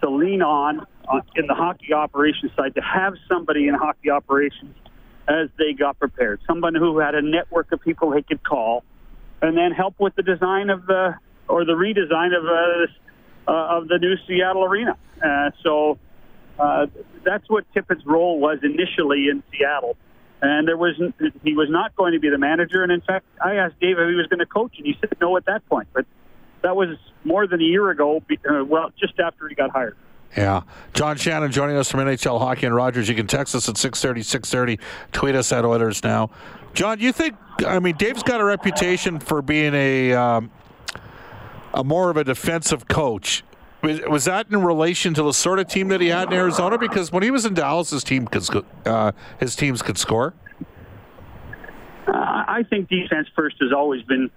to 0.00 0.10
lean 0.10 0.42
on 0.42 0.80
uh, 1.08 1.20
in 1.34 1.46
the 1.46 1.54
hockey 1.54 1.92
operations 1.92 2.52
side 2.56 2.74
to 2.74 2.80
have 2.80 3.14
somebody 3.28 3.68
in 3.68 3.74
hockey 3.74 4.10
operations 4.10 4.74
as 5.28 5.48
they 5.58 5.72
got 5.72 5.98
prepared, 5.98 6.40
someone 6.46 6.74
who 6.74 6.98
had 6.98 7.14
a 7.14 7.22
network 7.22 7.72
of 7.72 7.80
people 7.80 8.10
they 8.10 8.22
could 8.22 8.42
call, 8.44 8.84
and 9.42 9.56
then 9.56 9.72
help 9.72 9.94
with 9.98 10.14
the 10.14 10.22
design 10.22 10.70
of 10.70 10.86
the 10.86 11.14
or 11.48 11.64
the 11.64 11.72
redesign 11.72 12.36
of 12.36 12.44
uh, 12.44 13.50
uh, 13.50 13.78
of 13.78 13.88
the 13.88 13.98
new 13.98 14.14
Seattle 14.26 14.64
arena. 14.64 14.96
Uh, 15.24 15.50
so 15.62 15.98
uh, 16.58 16.86
that's 17.24 17.48
what 17.48 17.64
Tippett's 17.74 18.04
role 18.06 18.38
was 18.38 18.58
initially 18.62 19.28
in 19.28 19.42
Seattle. 19.52 19.96
And 20.42 20.68
there 20.68 20.76
was 20.76 20.94
he 21.42 21.54
was 21.54 21.68
not 21.70 21.96
going 21.96 22.12
to 22.12 22.20
be 22.20 22.28
the 22.28 22.38
manager. 22.38 22.82
And 22.82 22.92
in 22.92 23.00
fact, 23.00 23.24
I 23.42 23.56
asked 23.56 23.80
Dave 23.80 23.98
if 23.98 24.08
he 24.08 24.14
was 24.14 24.26
going 24.26 24.40
to 24.40 24.46
coach, 24.46 24.74
and 24.76 24.86
he 24.86 24.96
said 25.00 25.16
no 25.20 25.36
at 25.36 25.46
that 25.46 25.66
point. 25.68 25.88
But 25.92 26.04
that 26.62 26.76
was 26.76 26.96
more 27.24 27.46
than 27.46 27.60
a 27.60 27.64
year 27.64 27.90
ago. 27.90 28.22
Uh, 28.48 28.64
well, 28.64 28.92
just 28.98 29.18
after 29.18 29.48
he 29.48 29.54
got 29.54 29.70
hired. 29.70 29.96
Yeah. 30.36 30.62
John 30.92 31.16
Shannon 31.16 31.50
joining 31.50 31.76
us 31.76 31.90
from 31.90 32.00
NHL 32.00 32.38
Hockey 32.38 32.66
and 32.66 32.74
Rogers. 32.74 33.08
You 33.08 33.14
can 33.14 33.26
text 33.26 33.54
us 33.54 33.68
at 33.68 33.78
630, 33.78 34.22
630. 34.22 34.78
Tweet 35.12 35.34
us 35.34 35.50
at 35.52 35.64
Oilers 35.64 36.04
Now. 36.04 36.30
John, 36.74 37.00
you 37.00 37.12
think, 37.12 37.36
I 37.66 37.78
mean, 37.78 37.96
Dave's 37.96 38.22
got 38.22 38.40
a 38.40 38.44
reputation 38.44 39.18
for 39.18 39.40
being 39.40 39.72
a, 39.72 40.12
um, 40.12 40.50
a 41.72 41.82
more 41.82 42.10
of 42.10 42.18
a 42.18 42.24
defensive 42.24 42.86
coach. 42.86 43.42
Was 43.86 44.24
that 44.24 44.46
in 44.50 44.62
relation 44.62 45.14
to 45.14 45.22
the 45.22 45.32
sort 45.32 45.58
of 45.58 45.68
team 45.68 45.88
that 45.88 46.00
he 46.00 46.08
had 46.08 46.28
in 46.28 46.34
Arizona? 46.34 46.78
Because 46.78 47.12
when 47.12 47.22
he 47.22 47.30
was 47.30 47.44
in 47.46 47.54
Dallas, 47.54 47.90
his 47.90 48.02
team 48.02 48.26
could 48.26 48.64
uh, 48.84 49.12
his 49.38 49.54
teams 49.54 49.82
could 49.82 49.98
score. 49.98 50.34
Uh, 52.06 52.12
I 52.12 52.64
think 52.68 52.88
defense 52.88 53.28
first 53.34 53.56
has 53.60 53.72
always 53.72 54.02
been 54.02 54.30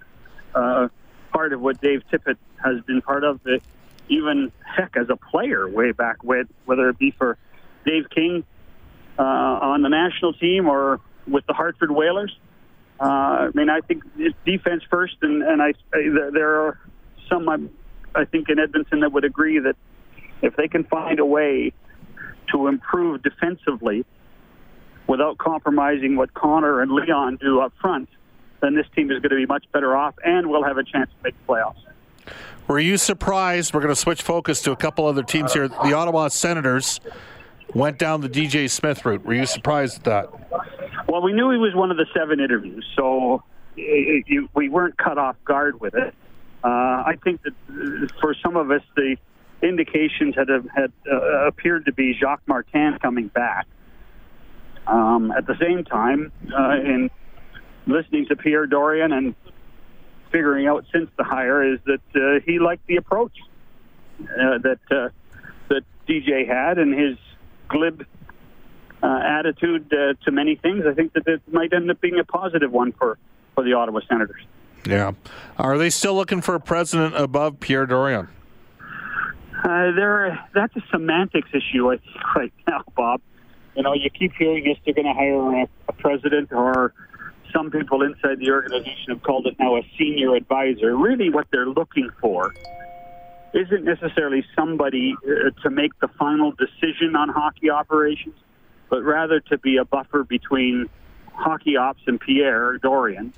uh, 0.55 0.87
part 1.31 1.53
of 1.53 1.61
what 1.61 1.81
Dave 1.81 2.03
Tippett 2.11 2.37
has 2.63 2.81
been 2.81 3.01
part 3.01 3.23
of. 3.23 3.39
It, 3.45 3.63
even 4.09 4.51
heck 4.65 4.97
as 4.97 5.09
a 5.09 5.15
player 5.15 5.69
way 5.69 5.91
back 5.91 6.23
with 6.23 6.47
whether 6.65 6.89
it 6.89 6.97
be 6.97 7.11
for 7.11 7.37
Dave 7.85 8.09
King 8.09 8.43
uh, 9.17 9.23
on 9.23 9.81
the 9.81 9.89
national 9.89 10.33
team 10.33 10.67
or 10.67 10.99
with 11.27 11.45
the 11.45 11.53
Hartford 11.53 11.91
Whalers. 11.91 12.35
Uh, 12.99 13.03
I 13.03 13.49
mean, 13.53 13.69
I 13.69 13.81
think 13.81 14.03
it's 14.17 14.35
defense 14.45 14.83
first, 14.89 15.15
and, 15.21 15.41
and 15.43 15.61
I, 15.61 15.73
I 15.93 16.29
there 16.33 16.61
are 16.61 16.79
some 17.29 17.69
I 18.15 18.25
think 18.25 18.49
in 18.49 18.59
Edmonton 18.59 19.01
that 19.01 19.11
would 19.11 19.25
agree 19.25 19.59
that 19.59 19.75
if 20.41 20.55
they 20.55 20.67
can 20.67 20.83
find 20.85 21.19
a 21.19 21.25
way 21.25 21.73
to 22.51 22.67
improve 22.67 23.21
defensively 23.23 24.05
without 25.07 25.37
compromising 25.37 26.15
what 26.15 26.33
Connor 26.33 26.81
and 26.81 26.91
Leon 26.91 27.37
do 27.37 27.61
up 27.61 27.73
front, 27.81 28.09
then 28.61 28.75
this 28.75 28.85
team 28.95 29.11
is 29.11 29.19
going 29.19 29.29
to 29.29 29.35
be 29.35 29.45
much 29.45 29.65
better 29.71 29.95
off 29.95 30.15
and 30.23 30.47
will 30.47 30.63
have 30.63 30.77
a 30.77 30.83
chance 30.83 31.09
to 31.09 31.23
make 31.23 31.35
the 31.45 31.53
playoffs. 31.53 31.83
Were 32.67 32.79
you 32.79 32.97
surprised? 32.97 33.73
We're 33.73 33.79
going 33.79 33.93
to 33.93 33.99
switch 33.99 34.21
focus 34.21 34.61
to 34.61 34.71
a 34.71 34.75
couple 34.75 35.07
other 35.07 35.23
teams 35.23 35.53
here. 35.53 35.67
The 35.67 35.93
Ottawa 35.93 36.27
Senators 36.27 36.99
went 37.73 37.97
down 37.97 38.21
the 38.21 38.29
DJ 38.29 38.69
Smith 38.69 39.03
route. 39.05 39.25
Were 39.25 39.33
you 39.33 39.45
surprised 39.45 39.97
at 39.97 40.03
that? 40.03 41.07
Well, 41.07 41.23
we 41.23 41.33
knew 41.33 41.49
he 41.49 41.57
was 41.57 41.73
one 41.73 41.89
of 41.89 41.97
the 41.97 42.05
seven 42.15 42.39
interviews, 42.39 42.85
so 42.95 43.43
eh, 43.77 43.81
eh, 43.81 43.83
it, 43.83 44.23
it, 44.27 44.49
we 44.53 44.69
weren't 44.69 44.97
cut 44.97 45.17
off 45.17 45.35
guard 45.45 45.81
with 45.81 45.95
it. 45.95 46.13
Uh, 46.63 46.67
I 46.67 47.17
think 47.23 47.41
that 47.43 48.11
for 48.19 48.35
some 48.43 48.57
of 48.57 48.69
us, 48.71 48.81
the 48.95 49.15
indications 49.61 50.35
had 50.35 50.49
had 50.73 50.91
uh, 51.11 51.47
appeared 51.47 51.85
to 51.85 51.93
be 51.93 52.13
Jacques 52.19 52.47
Martin 52.47 52.97
coming 53.01 53.27
back. 53.27 53.67
Um, 54.87 55.31
at 55.31 55.45
the 55.45 55.55
same 55.59 55.83
time, 55.83 56.31
uh, 56.57 56.71
in 56.71 57.11
listening 57.85 58.25
to 58.27 58.35
Pierre 58.35 58.65
Dorion 58.65 59.13
and 59.15 59.35
figuring 60.31 60.67
out 60.67 60.85
since 60.91 61.09
the 61.17 61.23
hire 61.23 61.73
is 61.73 61.79
that 61.85 62.01
uh, 62.15 62.39
he 62.45 62.59
liked 62.59 62.85
the 62.87 62.97
approach 62.97 63.33
uh, 64.21 64.57
that 64.59 64.79
uh, 64.91 65.09
that 65.69 65.83
DJ 66.07 66.47
had 66.47 66.77
and 66.77 66.93
his 66.93 67.17
glib 67.67 68.05
uh, 69.01 69.19
attitude 69.23 69.91
uh, 69.93 70.13
to 70.25 70.31
many 70.31 70.55
things. 70.55 70.83
I 70.85 70.93
think 70.93 71.13
that 71.13 71.27
it 71.27 71.41
might 71.51 71.73
end 71.73 71.89
up 71.89 72.01
being 72.01 72.19
a 72.19 72.23
positive 72.23 72.71
one 72.71 72.91
for 72.91 73.17
for 73.55 73.63
the 73.63 73.73
Ottawa 73.73 74.01
Senators. 74.07 74.41
Yeah, 74.85 75.13
are 75.57 75.77
they 75.77 75.89
still 75.89 76.15
looking 76.15 76.41
for 76.41 76.55
a 76.55 76.59
president 76.59 77.15
above 77.15 77.59
Pierre 77.59 77.85
Dorion? 77.85 78.27
Uh, 79.63 79.91
there, 79.91 80.39
that's 80.53 80.75
a 80.77 80.83
semantics 80.89 81.49
issue, 81.53 81.91
I 81.91 81.97
think, 81.97 82.35
right 82.35 82.53
now, 82.67 82.81
Bob. 82.95 83.21
You 83.75 83.83
know, 83.83 83.93
you 83.93 84.09
keep 84.09 84.33
hearing 84.33 84.65
yes, 84.65 84.77
they're 84.85 84.93
going 84.93 85.05
to 85.05 85.13
hire 85.13 85.63
a, 85.63 85.67
a 85.89 85.93
president 85.93 86.51
or 86.51 86.93
some 87.53 87.71
people 87.71 88.03
inside 88.03 88.39
the 88.39 88.51
organization 88.51 89.09
have 89.09 89.23
called 89.23 89.47
it 89.47 89.55
now 89.59 89.75
a 89.75 89.81
senior 89.97 90.35
advisor. 90.35 90.95
Really, 90.95 91.29
what 91.29 91.47
they're 91.51 91.67
looking 91.67 92.09
for 92.21 92.53
isn't 93.53 93.83
necessarily 93.83 94.45
somebody 94.55 95.15
uh, 95.25 95.49
to 95.61 95.69
make 95.69 95.97
the 95.99 96.07
final 96.07 96.51
decision 96.51 97.15
on 97.15 97.29
hockey 97.29 97.69
operations, 97.69 98.35
but 98.89 99.01
rather 99.03 99.39
to 99.39 99.57
be 99.57 99.77
a 99.77 99.85
buffer 99.85 100.23
between 100.23 100.87
hockey 101.33 101.75
ops 101.75 102.01
and 102.05 102.19
Pierre 102.19 102.77
Dorion 102.77 103.33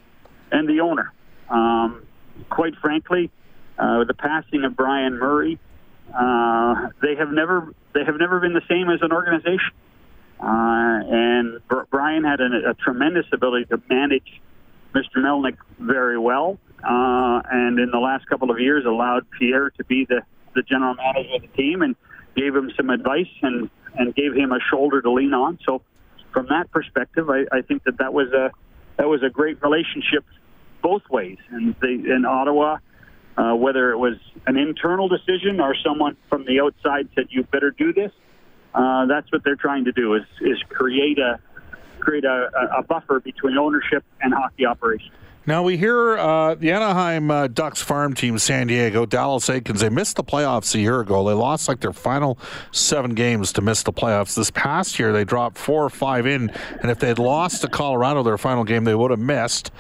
and 0.51 0.67
the 0.67 0.81
owner. 0.81 1.13
Um, 1.51 2.03
quite 2.49 2.75
frankly, 2.81 3.29
uh, 3.77 3.97
with 3.99 4.07
the 4.07 4.13
passing 4.13 4.63
of 4.63 4.75
Brian 4.75 5.19
Murray, 5.19 5.59
uh, 6.17 6.89
they 7.01 7.15
have 7.15 7.31
never 7.31 7.73
they 7.93 8.03
have 8.05 8.17
never 8.17 8.39
been 8.39 8.53
the 8.53 8.63
same 8.69 8.89
as 8.89 9.01
an 9.01 9.11
organization. 9.11 9.73
Uh, 10.39 11.03
and 11.11 11.59
Brian 11.91 12.23
had 12.23 12.41
a, 12.41 12.71
a, 12.71 12.73
tremendous 12.73 13.27
ability 13.31 13.65
to 13.65 13.79
manage 13.89 14.41
Mr. 14.95 15.17
Melnyk 15.17 15.57
very 15.77 16.17
well, 16.17 16.57
uh, 16.83 17.41
and 17.51 17.77
in 17.77 17.91
the 17.91 17.99
last 17.99 18.25
couple 18.25 18.49
of 18.49 18.59
years 18.59 18.83
allowed 18.85 19.27
Pierre 19.37 19.69
to 19.69 19.83
be 19.83 20.05
the, 20.05 20.21
the 20.55 20.63
general 20.63 20.95
manager 20.95 21.35
of 21.35 21.41
the 21.43 21.47
team 21.49 21.83
and 21.83 21.95
gave 22.35 22.55
him 22.55 22.71
some 22.75 22.89
advice 22.89 23.29
and, 23.43 23.69
and 23.95 24.15
gave 24.15 24.33
him 24.33 24.51
a 24.51 24.59
shoulder 24.71 24.99
to 25.03 25.11
lean 25.11 25.33
on. 25.35 25.59
So, 25.63 25.83
from 26.33 26.47
that 26.47 26.71
perspective, 26.71 27.29
I, 27.29 27.43
I 27.51 27.61
think 27.61 27.83
that 27.83 27.99
that 27.99 28.13
was 28.13 28.29
a 28.31 28.51
that 28.97 29.07
was 29.07 29.21
a 29.21 29.29
great 29.29 29.61
relationship 29.61 30.25
both 30.81 31.03
ways. 31.09 31.37
And 31.49 31.75
they, 31.81 31.93
in 31.93 32.25
Ottawa, 32.27 32.77
uh, 33.37 33.53
whether 33.55 33.91
it 33.91 33.97
was 33.97 34.15
an 34.45 34.57
internal 34.57 35.07
decision 35.07 35.59
or 35.59 35.75
someone 35.75 36.17
from 36.29 36.45
the 36.45 36.59
outside 36.61 37.09
said 37.15 37.27
you 37.29 37.43
better 37.43 37.71
do 37.71 37.93
this, 37.93 38.11
uh, 38.73 39.05
that's 39.05 39.31
what 39.31 39.43
they're 39.43 39.55
trying 39.55 39.85
to 39.85 39.91
do 39.91 40.15
is 40.15 40.23
is 40.41 40.57
create 40.69 41.19
a 41.19 41.39
create 41.99 42.23
a, 42.25 42.49
a 42.77 42.83
buffer 42.83 43.19
between 43.19 43.57
ownership 43.57 44.03
and 44.21 44.33
hockey 44.33 44.65
operations. 44.65 45.11
Now 45.47 45.63
we 45.63 45.75
hear 45.75 46.19
uh, 46.19 46.53
the 46.53 46.71
Anaheim 46.71 47.31
uh, 47.31 47.47
Ducks 47.47 47.81
farm 47.81 48.13
team, 48.13 48.37
San 48.37 48.67
Diego, 48.67 49.07
Dallas 49.07 49.49
Eakins. 49.49 49.79
They 49.79 49.89
missed 49.89 50.15
the 50.15 50.23
playoffs 50.23 50.75
a 50.75 50.79
year 50.79 50.99
ago. 50.99 51.27
They 51.27 51.33
lost 51.33 51.67
like 51.67 51.79
their 51.79 51.93
final 51.93 52.37
seven 52.71 53.15
games 53.15 53.51
to 53.53 53.61
miss 53.61 53.81
the 53.81 53.91
playoffs. 53.91 54.35
This 54.35 54.51
past 54.51 54.99
year, 54.99 55.11
they 55.11 55.23
dropped 55.23 55.57
four 55.57 55.83
or 55.83 55.89
five 55.89 56.27
in, 56.27 56.51
and 56.81 56.91
if 56.91 56.99
they 56.99 57.07
had 57.07 57.17
lost 57.17 57.61
to 57.61 57.67
Colorado 57.67 58.21
their 58.21 58.37
final 58.37 58.63
game, 58.63 58.83
they 58.83 58.93
would 58.93 59.09
have 59.09 59.19
missed. 59.19 59.71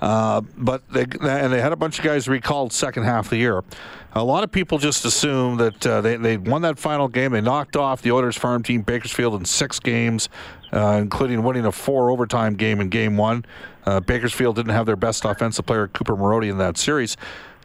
Uh, 0.00 0.42
but 0.56 0.88
they 0.92 1.02
and 1.02 1.52
they 1.52 1.60
had 1.60 1.72
a 1.72 1.76
bunch 1.76 1.98
of 1.98 2.04
guys 2.04 2.28
recalled 2.28 2.72
second 2.72 3.02
half 3.02 3.26
of 3.26 3.30
the 3.30 3.38
year. 3.38 3.64
A 4.12 4.22
lot 4.22 4.44
of 4.44 4.52
people 4.52 4.78
just 4.78 5.04
assume 5.04 5.56
that 5.56 5.84
uh, 5.84 6.00
they 6.00 6.16
they 6.16 6.36
won 6.36 6.62
that 6.62 6.78
final 6.78 7.08
game. 7.08 7.32
They 7.32 7.40
knocked 7.40 7.76
off 7.76 8.02
the 8.02 8.12
Oilers 8.12 8.36
farm 8.36 8.62
team 8.62 8.82
Bakersfield 8.82 9.34
in 9.34 9.44
six 9.44 9.80
games, 9.80 10.28
uh, 10.72 10.98
including 11.00 11.42
winning 11.42 11.66
a 11.66 11.72
four 11.72 12.10
overtime 12.10 12.54
game 12.54 12.80
in 12.80 12.88
game 12.88 13.16
one. 13.16 13.44
Uh, 13.86 14.00
Bakersfield 14.00 14.56
didn't 14.56 14.72
have 14.72 14.86
their 14.86 14.96
best 14.96 15.24
offensive 15.24 15.66
player 15.66 15.88
Cooper 15.88 16.16
Marody 16.16 16.50
in 16.50 16.58
that 16.58 16.76
series. 16.76 17.16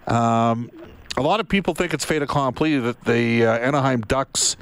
Um, 0.08 0.70
a 1.18 1.22
lot 1.22 1.40
of 1.40 1.48
people 1.48 1.74
think 1.74 1.94
it's 1.94 2.06
fait 2.06 2.22
accompli 2.22 2.78
that 2.80 3.04
the 3.06 3.46
uh, 3.46 3.58
Anaheim 3.58 4.02
Ducks 4.02 4.58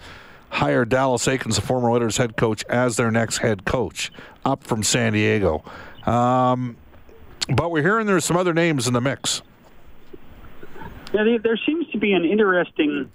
hire 0.50 0.83
Dallas 0.86 1.25
Eakins, 1.27 1.55
the 1.55 1.62
former 1.62 1.89
Oilers 1.89 2.17
head 2.17 2.36
coach, 2.36 2.63
as 2.67 2.98
their 2.98 3.10
next 3.10 3.38
head 3.38 3.65
coach, 3.65 4.12
up 4.43 4.63
from 4.63 4.83
San 4.83 5.13
Diego. 5.13 5.63
Um, 6.05 6.75
but 7.55 7.71
we're 7.71 7.81
hearing 7.81 8.05
there's 8.05 8.25
some 8.25 8.38
other 8.38 8.53
names 8.53 8.88
in 8.88 8.93
the 8.93 9.01
mix. 9.01 9.41
Yeah, 11.13 11.38
there 11.43 11.57
seems 11.65 11.88
to 11.89 11.98
be 11.98 12.13
an 12.13 12.24
interesting 12.25 13.12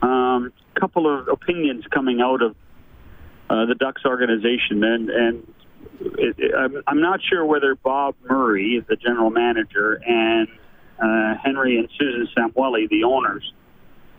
um, 0.00 0.52
couple 0.74 1.06
of 1.06 1.28
opinions 1.28 1.84
coming 1.90 2.20
out 2.20 2.42
of 2.42 2.56
uh, 3.52 3.66
the 3.66 3.74
Ducks 3.74 4.02
organization, 4.06 4.82
and 4.82 5.10
and 5.10 5.54
it, 6.00 6.36
it, 6.38 6.84
I'm, 6.86 7.02
not 7.02 7.20
sure 7.22 7.44
whether 7.44 7.74
Bob 7.74 8.14
Murray, 8.28 8.82
the 8.88 8.96
general 8.96 9.30
manager, 9.30 10.00
and 10.06 10.48
uh, 10.98 11.34
Henry 11.42 11.78
and 11.78 11.88
Susan 11.98 12.28
Samueli, 12.34 12.88
the 12.88 13.04
owners, 13.04 13.52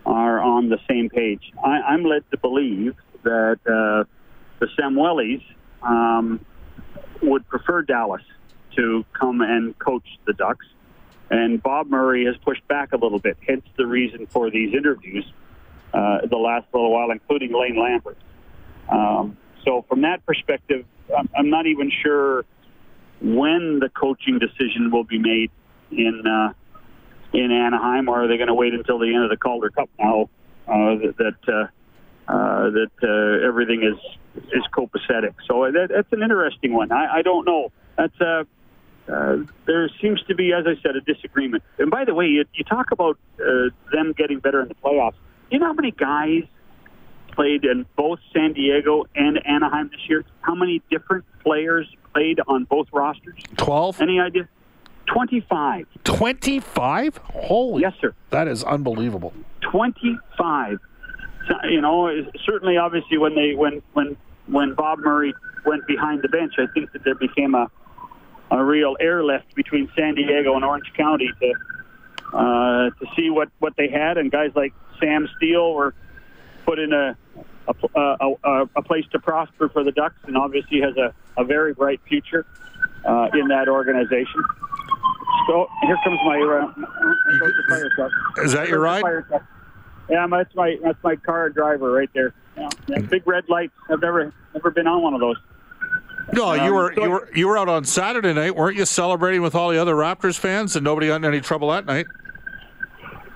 are 0.05 0.39
on 0.39 0.69
the 0.69 0.77
same 0.87 1.09
page. 1.09 1.51
I, 1.63 1.81
I'm 1.81 2.03
led 2.03 2.29
to 2.29 2.37
believe 2.37 2.95
that 3.23 3.59
uh, 3.65 4.03
the 4.59 4.67
Samuelis 4.77 5.43
um, 5.81 6.45
would 7.23 7.47
prefer 7.47 7.81
Dallas 7.81 8.21
to 8.75 9.03
come 9.19 9.41
and 9.41 9.77
coach 9.79 10.05
the 10.25 10.33
Ducks. 10.33 10.65
and 11.31 11.61
Bob 11.61 11.87
Murray 11.89 12.25
has 12.25 12.35
pushed 12.37 12.67
back 12.67 12.93
a 12.93 12.97
little 12.97 13.19
bit. 13.19 13.37
Hence 13.47 13.65
the 13.77 13.87
reason 13.87 14.27
for 14.27 14.51
these 14.51 14.75
interviews 14.75 15.25
uh, 15.91 16.25
the 16.27 16.37
last 16.37 16.67
little 16.73 16.91
while, 16.91 17.09
including 17.09 17.51
Lane 17.51 17.77
Lambert. 17.79 18.17
Um, 18.89 19.37
so 19.65 19.85
from 19.87 20.01
that 20.01 20.25
perspective, 20.25 20.85
I'm, 21.17 21.29
I'm 21.37 21.49
not 21.49 21.65
even 21.67 21.91
sure 22.03 22.45
when 23.21 23.79
the 23.79 23.89
coaching 23.89 24.39
decision 24.39 24.91
will 24.91 25.03
be 25.05 25.17
made 25.17 25.51
in 25.91 26.23
uh, 26.25 26.53
in 27.33 27.51
Anaheim, 27.51 28.09
or 28.09 28.23
are 28.23 28.27
they 28.27 28.37
going 28.37 28.47
to 28.47 28.53
wait 28.53 28.73
until 28.73 28.99
the 28.99 29.13
end 29.13 29.23
of 29.23 29.29
the 29.29 29.37
Calder 29.37 29.69
Cup 29.69 29.89
now 29.97 30.29
uh, 30.67 30.95
that 30.95 31.15
that, 31.17 31.53
uh, 31.53 32.31
uh, 32.31 32.69
that 32.69 32.91
uh, 33.01 33.47
everything 33.47 33.83
is 33.83 34.43
is 34.51 34.63
copacetic? 34.75 35.33
So 35.47 35.71
that, 35.71 35.89
that's 35.89 36.11
an 36.11 36.21
interesting 36.21 36.73
one. 36.73 36.91
I, 36.91 37.17
I 37.17 37.21
don't 37.21 37.45
know. 37.45 37.71
That's 37.97 38.19
uh, 38.21 38.43
uh, 39.11 39.37
there 39.65 39.89
seems 40.01 40.21
to 40.23 40.35
be, 40.35 40.53
as 40.53 40.65
I 40.65 40.81
said, 40.81 40.95
a 40.95 41.01
disagreement. 41.01 41.63
And 41.77 41.91
by 41.91 42.05
the 42.05 42.13
way, 42.13 42.27
you, 42.27 42.45
you 42.53 42.63
talk 42.63 42.91
about 42.91 43.17
uh, 43.39 43.69
them 43.91 44.13
getting 44.17 44.39
better 44.39 44.61
in 44.61 44.67
the 44.67 44.75
playoffs. 44.75 45.15
You 45.49 45.59
know 45.59 45.67
how 45.67 45.73
many 45.73 45.91
guys 45.91 46.43
played 47.33 47.65
in 47.65 47.85
both 47.95 48.19
San 48.33 48.53
Diego 48.53 49.05
and 49.15 49.45
Anaheim 49.45 49.89
this 49.91 50.01
year? 50.07 50.23
How 50.41 50.55
many 50.55 50.81
different 50.89 51.25
players 51.43 51.87
played 52.13 52.39
on 52.47 52.65
both 52.65 52.87
rosters? 52.93 53.39
12? 53.57 54.01
Any 54.01 54.19
idea? 54.19 54.47
25. 55.07 55.87
25? 56.03 57.17
Holy. 57.17 57.81
Yes, 57.81 57.93
sir. 57.99 58.13
That 58.29 58.47
is 58.47 58.63
unbelievable. 58.63 59.33
25. 59.61 60.79
You 61.65 61.81
know, 61.81 62.09
certainly, 62.45 62.77
obviously, 62.77 63.17
when 63.17 63.35
they 63.35 63.53
when 63.53 63.81
when 63.91 64.15
when 64.47 64.75
Bob 64.75 64.99
Murray 64.99 65.33
went 65.65 65.85
behind 65.87 66.21
the 66.21 66.29
bench, 66.29 66.53
I 66.57 66.67
think 66.73 66.93
that 66.93 67.03
there 67.03 67.15
became 67.15 67.53
a 67.53 67.69
a 68.49 68.63
real 68.63 68.95
airlift 68.99 69.53
between 69.55 69.89
San 69.95 70.15
Diego 70.15 70.55
and 70.55 70.63
Orange 70.63 70.91
County 70.95 71.29
to 71.41 71.53
uh, 72.37 72.89
to 72.91 73.05
see 73.15 73.29
what 73.29 73.49
what 73.59 73.73
they 73.75 73.89
had, 73.89 74.17
and 74.17 74.31
guys 74.31 74.51
like 74.55 74.73
Sam 75.01 75.27
Steele 75.35 75.73
were 75.73 75.93
put 76.65 76.79
in 76.79 76.93
a 76.93 77.17
a, 77.67 78.29
a, 78.43 78.69
a 78.75 78.81
place 78.81 79.05
to 79.11 79.19
prosper 79.19 79.69
for 79.69 79.83
the 79.83 79.91
Ducks, 79.91 80.15
and 80.25 80.37
obviously 80.37 80.81
has 80.81 80.95
a, 80.97 81.13
a 81.37 81.43
very 81.43 81.73
bright 81.73 82.01
future 82.07 82.45
uh, 83.05 83.29
in 83.33 83.47
that 83.47 83.67
organization. 83.67 84.43
So 85.47 85.67
here 85.81 85.97
comes 86.03 86.19
my, 86.25 86.39
uh, 86.39 86.85
fire 87.69 87.91
truck. 87.95 88.11
Is 88.43 88.51
that 88.53 88.69
your 88.69 88.79
ride? 88.79 89.03
Yeah, 90.09 90.27
that's 90.29 90.53
my 90.55 90.77
that's 90.83 91.01
my 91.03 91.15
car 91.15 91.49
driver 91.49 91.91
right 91.91 92.09
there. 92.13 92.33
Yeah, 92.87 92.99
big 92.99 93.25
red 93.25 93.47
lights. 93.47 93.73
I've 93.89 94.01
never 94.01 94.33
never 94.53 94.69
been 94.69 94.85
on 94.85 95.01
one 95.01 95.13
of 95.13 95.21
those. 95.21 95.37
No, 96.33 96.51
um, 96.51 96.65
you 96.65 96.73
were 96.73 96.93
so 96.93 97.03
you 97.03 97.09
were 97.09 97.29
you 97.33 97.47
were 97.47 97.57
out 97.57 97.69
on 97.69 97.85
Saturday 97.85 98.33
night, 98.33 98.55
weren't 98.55 98.77
you? 98.77 98.85
Celebrating 98.85 99.41
with 99.41 99.55
all 99.55 99.69
the 99.69 99.77
other 99.77 99.95
Raptors 99.95 100.37
fans, 100.37 100.75
and 100.75 100.83
nobody 100.83 101.07
got 101.07 101.15
in 101.15 101.25
any 101.25 101.41
trouble 101.41 101.69
that 101.71 101.85
night. 101.85 102.05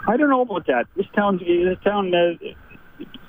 I 0.08 0.16
don't 0.16 0.30
know 0.30 0.42
about 0.42 0.66
that. 0.68 0.88
This 0.96 1.06
town, 1.14 1.38
this 1.38 1.78
town, 1.84 2.14
uh, 2.14 2.34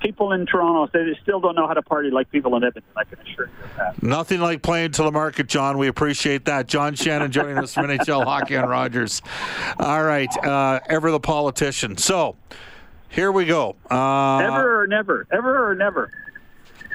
people 0.01 0.33
in 0.33 0.47
Toronto 0.47 0.87
say 0.93 1.05
they 1.05 1.19
still 1.23 1.41
don't 1.41 1.55
know 1.55 1.67
how 1.67 1.75
to 1.75 1.83
party 1.83 2.11
like 2.11 2.31
people 2.31 2.57
in 2.57 2.65
Edmonton. 2.65 2.91
I 2.97 3.05
can 3.05 3.19
assure 3.21 3.47
you 3.47 3.65
of 3.65 3.77
that. 3.77 4.03
Nothing 4.03 4.41
like 4.41 4.63
playing 4.63 4.93
to 4.93 5.03
the 5.03 5.13
market, 5.13 5.49
John. 5.49 5.79
We 5.79 5.89
appreciate 5.89 6.45
that. 6.47 6.67
John 6.67 6.95
Shannon 6.95 7.31
joining 7.31 7.59
us 7.59 7.75
from 7.75 7.87
NHL 7.89 8.25
Hockey 8.25 8.57
on 8.57 8.69
Rogers. 8.69 9.23
All 9.79 10.03
right, 10.03 10.29
uh, 10.45 10.81
ever 10.89 11.11
the 11.11 11.21
politician. 11.21 11.97
So 11.97 12.37
here 13.09 13.33
we 13.33 13.45
go. 13.45 13.77
Uh, 13.91 14.39
ever 14.39 14.83
or 14.83 14.87
never. 14.87 15.27
Ever 15.31 15.71
or 15.71 15.75
never. 15.75 16.11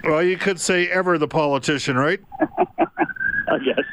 Well, 0.04 0.24
you 0.24 0.38
could 0.38 0.60
say 0.60 0.88
ever 0.88 1.18
the 1.18 1.28
politician, 1.28 1.96
right? 1.96 2.20
I 2.40 3.58
guess. 3.60 3.86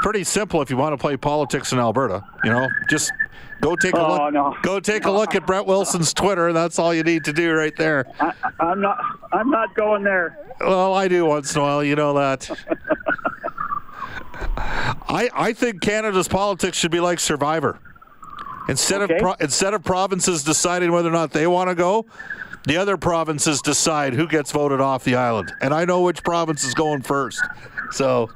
Pretty 0.00 0.24
simple 0.24 0.62
if 0.62 0.70
you 0.70 0.76
want 0.76 0.94
to 0.94 0.96
play 0.96 1.16
politics 1.16 1.72
in 1.72 1.78
Alberta. 1.78 2.24
You 2.42 2.50
know, 2.50 2.68
just 2.88 3.12
go 3.60 3.76
take 3.76 3.94
a 3.94 3.98
oh, 3.98 4.24
look. 4.24 4.32
No. 4.32 4.56
Go 4.62 4.80
take 4.80 5.04
a 5.04 5.10
look 5.10 5.34
at 5.34 5.46
Brett 5.46 5.66
Wilson's 5.66 6.14
Twitter. 6.14 6.52
That's 6.54 6.78
all 6.78 6.94
you 6.94 7.02
need 7.02 7.24
to 7.24 7.32
do 7.34 7.52
right 7.52 7.76
there. 7.76 8.06
I, 8.18 8.32
I'm 8.60 8.80
not. 8.80 8.98
I'm 9.32 9.50
not 9.50 9.74
going 9.74 10.02
there. 10.02 10.38
Well, 10.60 10.94
I 10.94 11.06
do 11.08 11.26
once 11.26 11.54
in 11.54 11.60
a 11.60 11.64
while. 11.64 11.84
You 11.84 11.96
know 11.96 12.14
that. 12.14 12.50
I 14.56 15.28
I 15.34 15.52
think 15.52 15.82
Canada's 15.82 16.28
politics 16.28 16.78
should 16.78 16.90
be 16.90 17.00
like 17.00 17.20
Survivor. 17.20 17.78
Instead 18.68 19.02
okay. 19.02 19.16
of 19.16 19.20
pro- 19.20 19.34
instead 19.40 19.74
of 19.74 19.84
provinces 19.84 20.44
deciding 20.44 20.92
whether 20.92 21.08
or 21.08 21.12
not 21.12 21.32
they 21.32 21.46
want 21.46 21.68
to 21.68 21.74
go, 21.74 22.06
the 22.66 22.76
other 22.78 22.96
provinces 22.96 23.60
decide 23.60 24.14
who 24.14 24.26
gets 24.26 24.50
voted 24.50 24.80
off 24.80 25.04
the 25.04 25.16
island. 25.16 25.52
And 25.60 25.74
I 25.74 25.84
know 25.84 26.00
which 26.02 26.22
province 26.22 26.64
is 26.64 26.72
going 26.72 27.02
first. 27.02 27.42
So. 27.90 28.30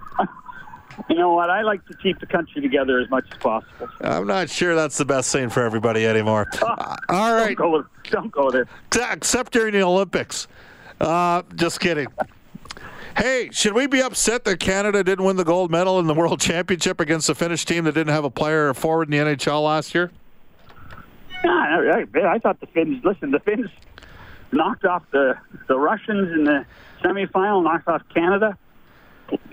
You 1.08 1.16
know 1.16 1.32
what? 1.32 1.50
I 1.50 1.62
like 1.62 1.84
to 1.86 1.96
keep 1.96 2.20
the 2.20 2.26
country 2.26 2.62
together 2.62 3.00
as 3.00 3.10
much 3.10 3.24
as 3.30 3.38
possible. 3.38 3.88
I'm 4.00 4.26
not 4.26 4.50
sure 4.50 4.74
that's 4.74 4.98
the 4.98 5.04
best 5.04 5.32
thing 5.32 5.48
for 5.48 5.62
everybody 5.64 6.06
anymore. 6.06 6.46
Oh, 6.62 6.66
uh, 6.78 6.96
all 7.08 7.34
right. 7.34 7.56
Don't 7.56 7.72
go, 7.72 7.86
don't 8.10 8.32
go, 8.32 8.50
there. 8.50 8.66
Except 9.12 9.52
during 9.52 9.72
the 9.72 9.82
Olympics. 9.82 10.46
Uh, 11.00 11.42
just 11.56 11.80
kidding. 11.80 12.06
Hey, 13.16 13.50
should 13.52 13.74
we 13.74 13.86
be 13.86 14.02
upset 14.02 14.44
that 14.44 14.58
Canada 14.58 15.04
didn't 15.04 15.24
win 15.24 15.36
the 15.36 15.44
gold 15.44 15.70
medal 15.70 16.00
in 16.00 16.06
the 16.06 16.14
World 16.14 16.40
Championship 16.40 17.00
against 17.00 17.28
a 17.28 17.34
Finnish 17.34 17.64
team 17.64 17.84
that 17.84 17.92
didn't 17.92 18.12
have 18.12 18.24
a 18.24 18.30
player 18.30 18.74
forward 18.74 19.12
in 19.12 19.12
the 19.12 19.34
NHL 19.34 19.64
last 19.64 19.94
year? 19.94 20.10
Yeah, 21.44 22.04
I, 22.14 22.20
I 22.26 22.38
thought 22.38 22.58
the 22.60 22.66
Finns. 22.66 23.04
Listen, 23.04 23.30
the 23.30 23.38
Finns 23.40 23.68
knocked 24.50 24.84
off 24.84 25.02
the 25.10 25.36
the 25.68 25.78
Russians 25.78 26.32
in 26.32 26.44
the 26.44 26.64
semifinal, 27.02 27.62
knocked 27.62 27.86
off 27.86 28.02
Canada, 28.12 28.56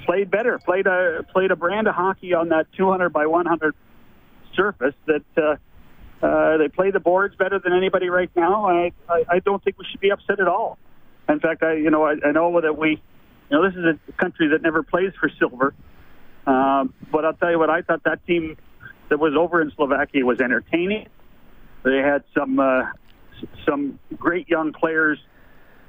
played 0.06 0.30
better, 0.32 0.60
played 0.60 0.88
a 0.88 1.24
played 1.32 1.52
a 1.52 1.56
brand 1.56 1.88
of 1.88 1.96
hockey 1.96 2.34
on 2.34 2.50
that 2.50 2.68
200 2.78 3.10
by 3.10 3.26
100 3.26 3.76
surface 4.56 4.96
that 5.06 5.24
uh, 5.38 6.26
uh, 6.26 6.58
they 6.58 6.68
play 6.68 6.92
the 6.92 7.00
boards 7.00 7.36
better 7.36 7.60
than 7.60 7.74
anybody 7.74 8.10
right 8.10 8.30
now. 8.36 8.68
I, 8.68 8.92
I 9.10 9.24
I 9.30 9.40
don't 9.40 9.64
think 9.64 9.78
we 9.78 9.86
should 9.90 10.02
be 10.02 10.12
upset 10.12 10.40
at 10.40 10.48
all. 10.48 10.78
In 11.30 11.40
fact, 11.40 11.64
I 11.64 11.74
you 11.74 11.90
know 11.90 12.04
I, 12.04 12.16
I 12.24 12.32
know 12.32 12.60
that 12.62 12.78
we, 12.78 12.90
you 12.90 12.98
know, 13.50 13.64
this 13.64 13.76
is 13.78 13.86
a 13.86 14.12
country 14.14 14.50
that 14.50 14.62
never 14.62 14.84
plays 14.84 15.14
for 15.20 15.30
silver. 15.40 15.74
Um, 16.46 16.94
but 17.12 17.24
I'll 17.24 17.34
tell 17.34 17.52
you 17.52 17.60
what, 17.60 17.70
I 17.70 17.82
thought 17.82 18.04
that 18.04 18.26
team 18.26 18.58
that 19.10 19.20
was 19.20 19.36
over 19.36 19.62
in 19.62 19.72
Slovakia 19.76 20.26
was 20.26 20.42
entertaining. 20.42 21.08
They 21.84 21.98
had 21.98 22.24
some 22.36 22.60
uh, 22.60 22.84
some 23.68 24.00
great 24.18 24.50
young 24.50 24.74
players 24.74 25.20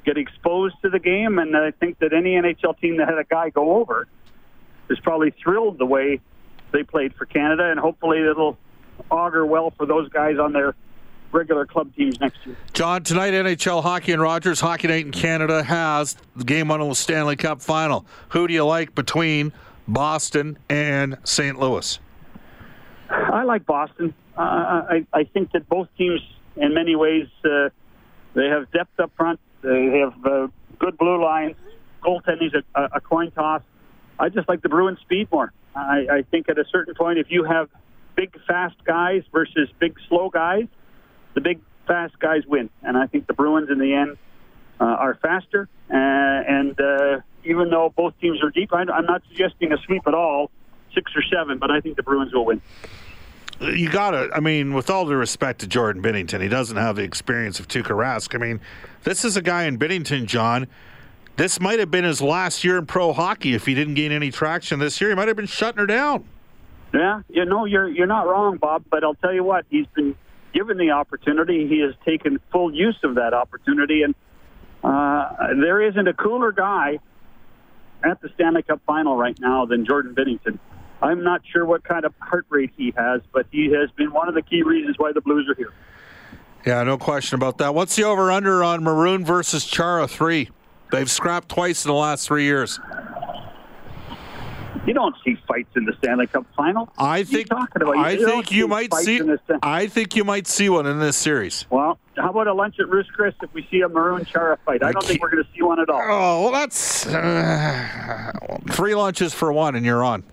get 0.04 0.16
exposed 0.18 0.74
to 0.82 0.90
the 0.90 0.98
game, 0.98 1.38
and 1.38 1.56
I 1.56 1.70
think 1.70 1.98
that 2.00 2.12
any 2.12 2.32
NHL 2.32 2.78
team 2.80 2.96
that 2.98 3.08
had 3.08 3.18
a 3.18 3.24
guy 3.24 3.50
go 3.50 3.76
over 3.76 4.06
is 4.90 4.98
probably 5.00 5.32
thrilled 5.42 5.78
the 5.78 5.86
way 5.86 6.20
they 6.72 6.82
played 6.82 7.14
for 7.14 7.24
Canada, 7.26 7.70
and 7.70 7.78
hopefully 7.78 8.18
it'll 8.18 8.58
augur 9.10 9.46
well 9.46 9.70
for 9.70 9.86
those 9.86 10.08
guys 10.08 10.38
on 10.38 10.52
their 10.52 10.74
regular 11.30 11.66
club 11.66 11.94
teams 11.96 12.20
next 12.20 12.38
year. 12.44 12.56
John, 12.72 13.02
tonight 13.02 13.32
NHL 13.32 13.82
Hockey 13.82 14.12
and 14.12 14.20
Rogers 14.20 14.60
Hockey 14.60 14.88
Night 14.88 15.06
in 15.06 15.12
Canada 15.12 15.62
has 15.62 16.16
the 16.36 16.44
game 16.44 16.70
of 16.70 16.86
the 16.86 16.94
Stanley 16.94 17.36
Cup 17.36 17.62
final. 17.62 18.04
Who 18.30 18.46
do 18.46 18.54
you 18.54 18.64
like 18.64 18.94
between 18.94 19.52
Boston 19.88 20.58
and 20.68 21.16
St. 21.24 21.58
Louis? 21.58 21.98
I 23.08 23.44
like 23.44 23.64
Boston. 23.66 24.14
Uh, 24.36 24.40
I, 24.40 25.06
I 25.12 25.24
think 25.24 25.52
that 25.52 25.68
both 25.68 25.88
teams 25.96 26.20
in 26.56 26.74
many 26.74 26.96
ways. 26.96 27.28
Uh, 27.44 27.68
they 28.34 28.46
have 28.46 28.70
depth 28.72 28.98
up 28.98 29.10
front. 29.16 29.40
They 29.62 29.98
have 29.98 30.14
uh, 30.24 30.48
good 30.78 30.98
blue 30.98 31.22
lines. 31.22 31.56
Goaltending's 32.02 32.54
a, 32.74 32.82
a 32.94 33.00
coin 33.00 33.30
toss. 33.30 33.62
I 34.18 34.28
just 34.28 34.48
like 34.48 34.62
the 34.62 34.68
Bruins 34.68 34.98
speed 35.00 35.28
more. 35.30 35.52
I, 35.74 36.06
I 36.10 36.22
think 36.30 36.48
at 36.48 36.58
a 36.58 36.64
certain 36.70 36.94
point, 36.94 37.18
if 37.18 37.30
you 37.30 37.44
have 37.44 37.68
big 38.16 38.36
fast 38.46 38.76
guys 38.84 39.22
versus 39.32 39.68
big 39.78 39.96
slow 40.08 40.28
guys, 40.28 40.66
the 41.34 41.40
big 41.40 41.60
fast 41.86 42.18
guys 42.18 42.42
win. 42.46 42.70
And 42.82 42.96
I 42.96 43.06
think 43.06 43.26
the 43.26 43.32
Bruins 43.32 43.70
in 43.70 43.78
the 43.78 43.94
end 43.94 44.18
uh, 44.80 44.84
are 44.84 45.14
faster. 45.22 45.68
Uh, 45.90 45.94
and 45.94 46.78
uh, 46.80 47.20
even 47.44 47.70
though 47.70 47.92
both 47.96 48.18
teams 48.20 48.42
are 48.42 48.50
deep, 48.50 48.72
I, 48.72 48.82
I'm 48.82 49.06
not 49.06 49.22
suggesting 49.28 49.72
a 49.72 49.78
sweep 49.86 50.02
at 50.06 50.14
all, 50.14 50.50
six 50.94 51.12
or 51.16 51.22
seven, 51.22 51.58
but 51.58 51.70
I 51.70 51.80
think 51.80 51.96
the 51.96 52.02
Bruins 52.02 52.32
will 52.32 52.44
win 52.46 52.60
you 53.62 53.90
got 53.90 54.12
to, 54.12 54.30
I 54.34 54.40
mean, 54.40 54.74
with 54.74 54.90
all 54.90 55.06
due 55.06 55.14
respect 55.14 55.60
to 55.60 55.66
Jordan 55.66 56.02
Binnington, 56.02 56.40
he 56.40 56.48
doesn't 56.48 56.76
have 56.76 56.96
the 56.96 57.02
experience 57.02 57.60
of 57.60 57.68
Tuukka 57.68 57.90
Rask. 57.96 58.34
I 58.34 58.38
mean, 58.38 58.60
this 59.04 59.24
is 59.24 59.36
a 59.36 59.42
guy 59.42 59.64
in 59.64 59.78
Binnington, 59.78 60.26
John. 60.26 60.66
This 61.36 61.60
might 61.60 61.78
have 61.78 61.90
been 61.90 62.04
his 62.04 62.20
last 62.20 62.62
year 62.64 62.78
in 62.78 62.86
pro 62.86 63.12
hockey 63.12 63.54
if 63.54 63.66
he 63.66 63.74
didn't 63.74 63.94
gain 63.94 64.12
any 64.12 64.30
traction 64.30 64.78
this 64.78 65.00
year. 65.00 65.10
He 65.10 65.16
might 65.16 65.28
have 65.28 65.36
been 65.36 65.46
shutting 65.46 65.78
her 65.78 65.86
down. 65.86 66.24
Yeah, 66.92 67.22
you 67.30 67.46
know, 67.46 67.64
you're 67.64 67.88
you're 67.88 68.06
not 68.06 68.26
wrong, 68.26 68.58
Bob. 68.58 68.84
But 68.90 69.02
I'll 69.02 69.14
tell 69.14 69.32
you 69.32 69.42
what, 69.42 69.64
he's 69.70 69.86
been 69.94 70.14
given 70.52 70.76
the 70.76 70.90
opportunity. 70.90 71.66
He 71.66 71.80
has 71.80 71.94
taken 72.04 72.38
full 72.50 72.74
use 72.74 72.98
of 73.02 73.14
that 73.14 73.32
opportunity, 73.32 74.02
and 74.02 74.14
uh, 74.84 75.54
there 75.58 75.80
isn't 75.80 76.06
a 76.06 76.12
cooler 76.12 76.52
guy 76.52 76.98
at 78.04 78.20
the 78.20 78.28
Stanley 78.34 78.62
Cup 78.62 78.82
final 78.86 79.16
right 79.16 79.38
now 79.40 79.64
than 79.64 79.86
Jordan 79.86 80.14
Binnington. 80.14 80.58
I'm 81.02 81.22
not 81.24 81.42
sure 81.52 81.64
what 81.66 81.82
kind 81.84 82.04
of 82.04 82.14
heart 82.20 82.46
rate 82.48 82.70
he 82.76 82.94
has, 82.96 83.20
but 83.32 83.46
he 83.50 83.70
has 83.72 83.90
been 83.96 84.12
one 84.12 84.28
of 84.28 84.34
the 84.34 84.42
key 84.42 84.62
reasons 84.62 84.96
why 84.98 85.12
the 85.12 85.20
Blues 85.20 85.48
are 85.48 85.54
here. 85.56 85.72
Yeah, 86.64 86.82
no 86.84 86.96
question 86.96 87.34
about 87.34 87.58
that. 87.58 87.74
What's 87.74 87.96
the 87.96 88.04
over 88.04 88.30
under 88.30 88.62
on 88.62 88.84
Maroon 88.84 89.24
versus 89.24 89.64
Chara 89.66 90.06
3? 90.06 90.48
They've 90.92 91.10
scrapped 91.10 91.48
twice 91.48 91.84
in 91.84 91.88
the 91.90 91.94
last 91.96 92.26
three 92.28 92.44
years. 92.44 92.78
You 94.86 94.94
don't 94.94 95.14
see 95.24 95.36
fights 95.46 95.70
in 95.76 95.84
the 95.84 95.92
Stanley 95.98 96.26
Cup 96.26 96.44
final. 96.56 96.92
I 96.98 97.22
think. 97.22 97.48
talking 97.48 97.82
about? 97.82 97.96
I 97.96 98.12
You 98.12 98.26
think 98.26 98.50
you 98.50 98.66
might 98.66 98.92
see. 98.94 99.18
in 99.18 99.26
the 99.28 99.38
Stan- 99.44 99.60
I 99.62 99.86
think 99.86 100.16
you 100.16 100.24
might 100.24 100.46
see 100.48 100.68
one 100.68 100.86
in 100.86 100.98
this 100.98 101.16
series. 101.16 101.66
Well, 101.70 101.98
how 102.16 102.30
about 102.30 102.48
a 102.48 102.52
lunch 102.54 102.76
at 102.80 102.88
Ruth 102.88 103.06
Chris 103.14 103.32
if 103.42 103.52
we 103.54 103.66
see 103.70 103.80
a 103.82 103.88
Maroon 103.88 104.24
Chara 104.24 104.58
fight? 104.66 104.82
I 104.82 104.90
don't 104.92 105.04
think 105.04 105.22
we're 105.22 105.30
going 105.30 105.44
to 105.44 105.50
see 105.54 105.62
one 105.62 105.78
at 105.78 105.88
all. 105.88 106.00
Oh, 106.02 106.42
well, 106.42 106.52
that's 106.52 107.06
uh, 107.06 108.32
three 108.70 108.94
lunches 108.96 109.32
for 109.32 109.52
one, 109.52 109.76
and 109.76 109.86
you're 109.86 110.02
on. 110.02 110.24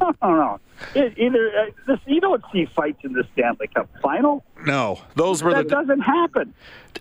No, 0.00 0.14
no, 0.22 0.34
no. 0.36 0.60
It, 0.94 1.18
either 1.18 1.50
uh, 1.58 1.64
this, 1.86 1.98
you 2.06 2.20
don't 2.20 2.42
see 2.52 2.66
fights 2.76 3.00
in 3.02 3.12
the 3.12 3.24
Stanley 3.32 3.66
Cup 3.68 3.88
final. 4.00 4.44
No, 4.64 5.00
those 5.16 5.42
were 5.42 5.52
That 5.52 5.64
the. 5.68 5.74
doesn't 5.74 6.00
happen. 6.00 6.54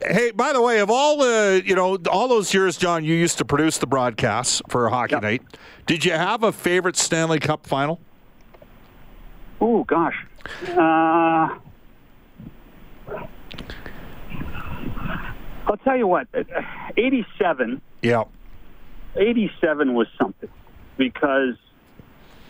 Hey, 0.04 0.32
by 0.32 0.52
the 0.54 0.62
way, 0.62 0.80
of 0.80 0.90
all 0.90 1.18
the, 1.18 1.62
you 1.66 1.76
know, 1.76 1.98
all 2.10 2.28
those 2.28 2.54
years, 2.54 2.78
John, 2.78 3.04
you 3.04 3.14
used 3.16 3.38
to 3.40 3.46
produce 3.46 3.78
the 3.78 3.88
broadcasts 3.88 4.62
for 4.70 4.90
Hockey 4.90 5.14
Yep. 5.16 5.22
Night. 5.22 5.42
Did 5.86 6.06
you 6.06 6.12
have 6.14 6.44
a 6.44 6.52
favorite 6.52 6.96
Stanley 6.96 7.40
Cup 7.40 7.66
final? 7.68 8.00
Oh 9.62 9.84
gosh. 9.86 10.16
Uh, 10.70 11.50
I'll 15.68 15.78
tell 15.84 15.98
you 15.98 16.08
what. 16.08 16.28
uh, 16.34 16.44
Eighty-seven. 16.96 17.82
Yeah. 18.02 18.24
87 19.16 19.96
was 19.96 20.06
something 20.20 20.50
because 20.98 21.56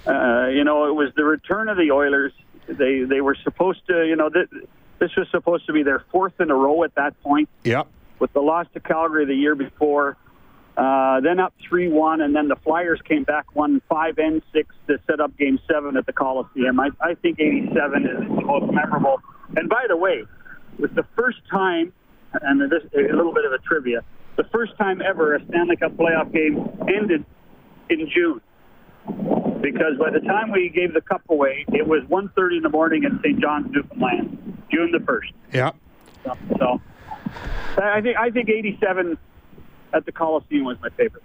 uh, 0.07 0.47
you 0.47 0.63
know 0.63 0.87
it 0.87 0.93
was 0.95 1.09
the 1.15 1.23
return 1.23 1.69
of 1.69 1.77
the 1.77 1.91
Oilers. 1.91 2.33
They 2.67 3.03
they 3.03 3.21
were 3.21 3.35
supposed 3.43 3.85
to 3.87 4.05
you 4.05 4.15
know 4.15 4.29
th- 4.29 4.49
this 4.99 5.11
was 5.15 5.27
supposed 5.31 5.65
to 5.67 5.73
be 5.73 5.83
their 5.83 6.03
fourth 6.11 6.39
in 6.39 6.49
a 6.49 6.55
row 6.55 6.83
at 6.83 6.95
that 6.95 7.21
point 7.21 7.49
Yeah. 7.63 7.83
with 8.19 8.33
the 8.33 8.39
loss 8.41 8.65
to 8.73 8.79
Calgary 8.79 9.25
the 9.25 9.35
year 9.35 9.53
before. 9.55 10.17
Uh, 10.75 11.19
then 11.21 11.39
up 11.39 11.53
three 11.67 11.87
one, 11.87 12.21
and 12.21 12.35
then 12.35 12.47
the 12.47 12.55
Flyers 12.57 13.01
came 13.03 13.23
back, 13.23 13.55
won 13.55 13.81
five 13.89 14.17
and 14.19 14.41
six 14.53 14.75
to 14.87 14.99
set 15.07 15.19
up 15.19 15.35
Game 15.37 15.59
Seven 15.67 15.97
at 15.97 16.05
the 16.05 16.13
Coliseum. 16.13 16.79
I, 16.79 16.89
I 17.01 17.15
think 17.15 17.39
'87 17.39 18.05
is 18.05 18.19
the 18.19 18.41
most 18.45 18.71
memorable. 18.71 19.19
And 19.55 19.67
by 19.69 19.85
the 19.87 19.97
way, 19.97 20.23
it 20.77 20.79
was 20.79 20.91
the 20.93 21.05
first 21.15 21.39
time, 21.49 21.93
and 22.41 22.61
this 22.71 22.83
a 22.95 22.99
little 23.15 23.33
bit 23.33 23.45
of 23.45 23.53
a 23.53 23.57
trivia, 23.59 24.03
the 24.35 24.43
first 24.51 24.77
time 24.77 25.01
ever 25.01 25.33
a 25.35 25.43
Stanley 25.47 25.77
Cup 25.77 25.93
playoff 25.97 26.31
game 26.31 26.69
ended 26.87 27.25
in 27.89 28.07
June. 28.13 28.39
Because 29.61 29.97
by 29.99 30.11
the 30.11 30.19
time 30.19 30.51
we 30.51 30.69
gave 30.69 30.93
the 30.93 31.01
cup 31.01 31.21
away, 31.29 31.65
it 31.69 31.87
was 31.87 32.03
1.30 32.03 32.57
in 32.57 32.63
the 32.63 32.69
morning 32.69 33.03
in 33.03 33.19
St. 33.23 33.39
John's, 33.39 33.71
Newfoundland, 33.71 34.63
June 34.71 34.91
the 34.91 34.99
first. 34.99 35.31
Yeah. 35.53 35.71
So, 36.23 36.35
so 36.59 36.81
I 37.81 38.01
think 38.01 38.17
I 38.17 38.29
think 38.29 38.49
'87 38.49 39.17
at 39.93 40.05
the 40.05 40.11
Coliseum 40.11 40.65
was 40.65 40.77
my 40.81 40.89
favorite. 40.89 41.23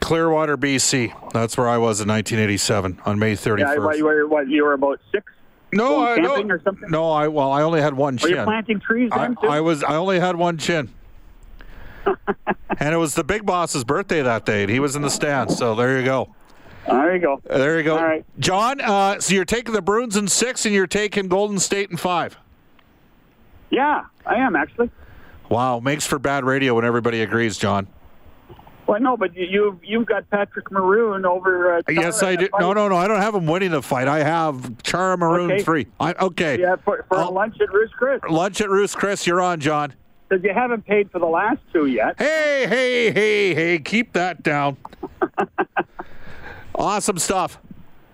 Clearwater, 0.00 0.56
BC. 0.56 1.32
That's 1.32 1.56
where 1.56 1.68
I 1.68 1.78
was 1.78 2.00
in 2.00 2.08
1987 2.08 3.00
on 3.04 3.18
May 3.18 3.34
31st. 3.34 3.58
Yeah, 3.58 3.76
what, 3.78 3.96
you 3.96 4.04
were 4.04 4.26
what 4.26 4.48
you 4.48 4.64
were 4.64 4.74
about 4.74 5.00
six. 5.12 5.24
no, 5.72 6.04
I 6.04 6.16
no, 6.16 6.40
or 6.42 6.60
something? 6.62 6.88
no. 6.90 7.10
I 7.10 7.28
well, 7.28 7.50
I 7.50 7.62
only 7.62 7.80
had 7.80 7.94
one 7.94 8.16
Were 8.22 8.28
you 8.28 8.36
chin. 8.36 8.44
planting 8.44 8.80
trees 8.80 9.10
I, 9.12 9.18
then 9.18 9.36
too? 9.36 9.48
I 9.48 9.60
was. 9.60 9.82
I 9.82 9.96
only 9.96 10.20
had 10.20 10.36
one 10.36 10.58
chin. 10.58 10.92
and 12.78 12.94
it 12.94 12.96
was 12.96 13.14
the 13.14 13.24
big 13.24 13.44
boss's 13.44 13.84
birthday 13.84 14.22
that 14.22 14.46
day, 14.46 14.62
and 14.62 14.70
he 14.70 14.80
was 14.80 14.96
in 14.96 15.02
the 15.02 15.10
stands. 15.10 15.56
So 15.56 15.74
there 15.74 15.98
you 15.98 16.04
go. 16.04 16.34
There 16.88 17.14
you 17.14 17.20
go. 17.20 17.40
There 17.44 17.78
you 17.78 17.84
go. 17.84 17.96
All 17.98 18.04
right. 18.04 18.24
John, 18.38 18.80
uh, 18.80 19.20
so 19.20 19.34
you're 19.34 19.44
taking 19.44 19.74
the 19.74 19.82
Bruins 19.82 20.16
in 20.16 20.26
six, 20.28 20.64
and 20.66 20.74
you're 20.74 20.86
taking 20.86 21.28
Golden 21.28 21.58
State 21.58 21.90
in 21.90 21.96
five. 21.96 22.36
Yeah, 23.70 24.04
I 24.24 24.36
am 24.36 24.56
actually. 24.56 24.90
Wow, 25.50 25.80
makes 25.80 26.06
for 26.06 26.18
bad 26.18 26.44
radio 26.44 26.74
when 26.74 26.84
everybody 26.84 27.20
agrees, 27.22 27.56
John. 27.58 27.86
Well, 28.86 29.00
no, 29.00 29.18
but 29.18 29.34
you 29.36 29.46
you've, 29.46 29.84
you've 29.84 30.06
got 30.06 30.28
Patrick 30.30 30.70
Maroon 30.70 31.26
over. 31.26 31.76
Uh, 31.76 31.82
Yes, 31.90 32.22
I 32.22 32.36
do. 32.36 32.48
No, 32.58 32.68
fight. 32.68 32.74
no, 32.76 32.88
no. 32.88 32.96
I 32.96 33.06
don't 33.06 33.20
have 33.20 33.34
him 33.34 33.46
winning 33.46 33.70
the 33.70 33.82
fight. 33.82 34.08
I 34.08 34.22
have 34.22 34.82
Chara 34.82 35.18
Maroon 35.18 35.52
Okay. 35.52 35.62
three. 35.62 35.86
I, 36.00 36.14
okay. 36.14 36.58
Yeah, 36.58 36.76
for, 36.76 37.04
for 37.08 37.18
a 37.18 37.24
I'll- 37.24 37.32
lunch 37.32 37.60
at 37.60 37.70
Ruth 37.70 37.90
Chris 37.98 38.20
Lunch 38.30 38.62
at 38.62 38.70
Ruth's 38.70 38.94
Chris. 38.94 39.26
You're 39.26 39.42
on, 39.42 39.60
John. 39.60 39.92
because 40.28 40.42
you 40.42 40.54
haven't 40.54 40.86
paid 40.86 41.10
for 41.10 41.18
the 41.18 41.26
last 41.26 41.60
two 41.70 41.84
yet. 41.86 42.14
Hey, 42.18 42.64
hey, 42.66 43.10
hey, 43.12 43.54
hey. 43.54 43.78
Keep 43.78 44.14
that 44.14 44.42
down. 44.42 44.78
awesome 46.78 47.18
stuff. 47.18 47.58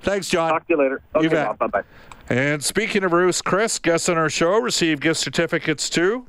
Thanks, 0.02 0.28
John. 0.28 0.50
Talk 0.50 0.66
to 0.66 0.74
you 0.74 0.78
later. 0.78 1.02
Okay, 1.14 1.28
bet. 1.28 1.58
bye 1.58 1.66
bye. 1.66 1.82
And 2.28 2.64
speaking 2.64 3.04
of 3.04 3.12
Ruth's 3.12 3.42
Chris, 3.42 3.78
guests 3.78 4.08
on 4.08 4.16
our 4.16 4.30
show 4.30 4.58
receive 4.58 5.00
gift 5.00 5.20
certificates 5.20 5.90
to 5.90 6.26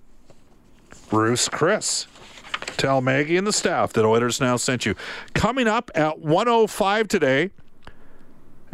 Ruth's 1.12 1.48
Chris. 1.48 2.08
Tell 2.78 3.02
Maggie 3.02 3.38
and 3.38 3.48
the 3.48 3.54
staff 3.54 3.94
that 3.94 4.06
Oilers 4.06 4.42
Now 4.42 4.58
sent 4.58 4.86
you. 4.86 4.96
Coming 5.34 5.68
up 5.68 5.92
at 5.96 6.20
105 6.20 7.08
today, 7.08 7.52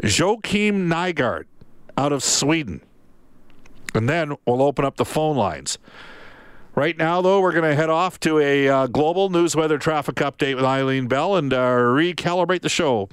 Joakim 0.02 0.88
Nygard 0.88 1.46
out 1.98 2.12
of 2.12 2.24
Sweden. 2.24 2.82
And 3.94 4.10
then 4.10 4.36
we'll 4.46 4.62
open 4.62 4.86
up 4.86 4.96
the 4.96 5.06
phone 5.06 5.36
lines. 5.36 5.78
Right 6.74 6.98
now, 6.98 7.22
though, 7.22 7.42
we're 7.42 7.52
going 7.52 7.70
to 7.70 7.76
head 7.76 7.90
off 7.90 8.20
to 8.22 8.40
a 8.40 8.68
uh, 8.70 8.88
global 8.88 9.30
news 9.30 9.56
weather 9.56 9.78
traffic 9.78 10.16
update 10.16 10.56
with 10.56 10.64
Eileen 10.64 11.08
Bell 11.08 11.36
and 11.36 11.54
uh, 11.54 11.58
recalibrate 11.58 12.62
the 12.62 12.70
show 12.70 13.10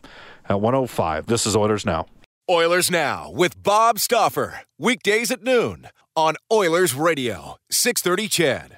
at 0.48 0.60
105. 0.60 1.26
This 1.26 1.46
is 1.46 1.56
Oilers 1.56 1.84
Now. 1.84 2.06
Oilers 2.50 2.90
Now 2.90 3.30
with 3.30 3.62
Bob 3.62 3.98
Stauffer. 3.98 4.60
Weekdays 4.78 5.30
at 5.30 5.42
noon 5.42 5.88
on 6.16 6.34
Oilers 6.52 6.94
Radio, 6.94 7.56
630 7.70 8.28
CHED. 8.28 8.77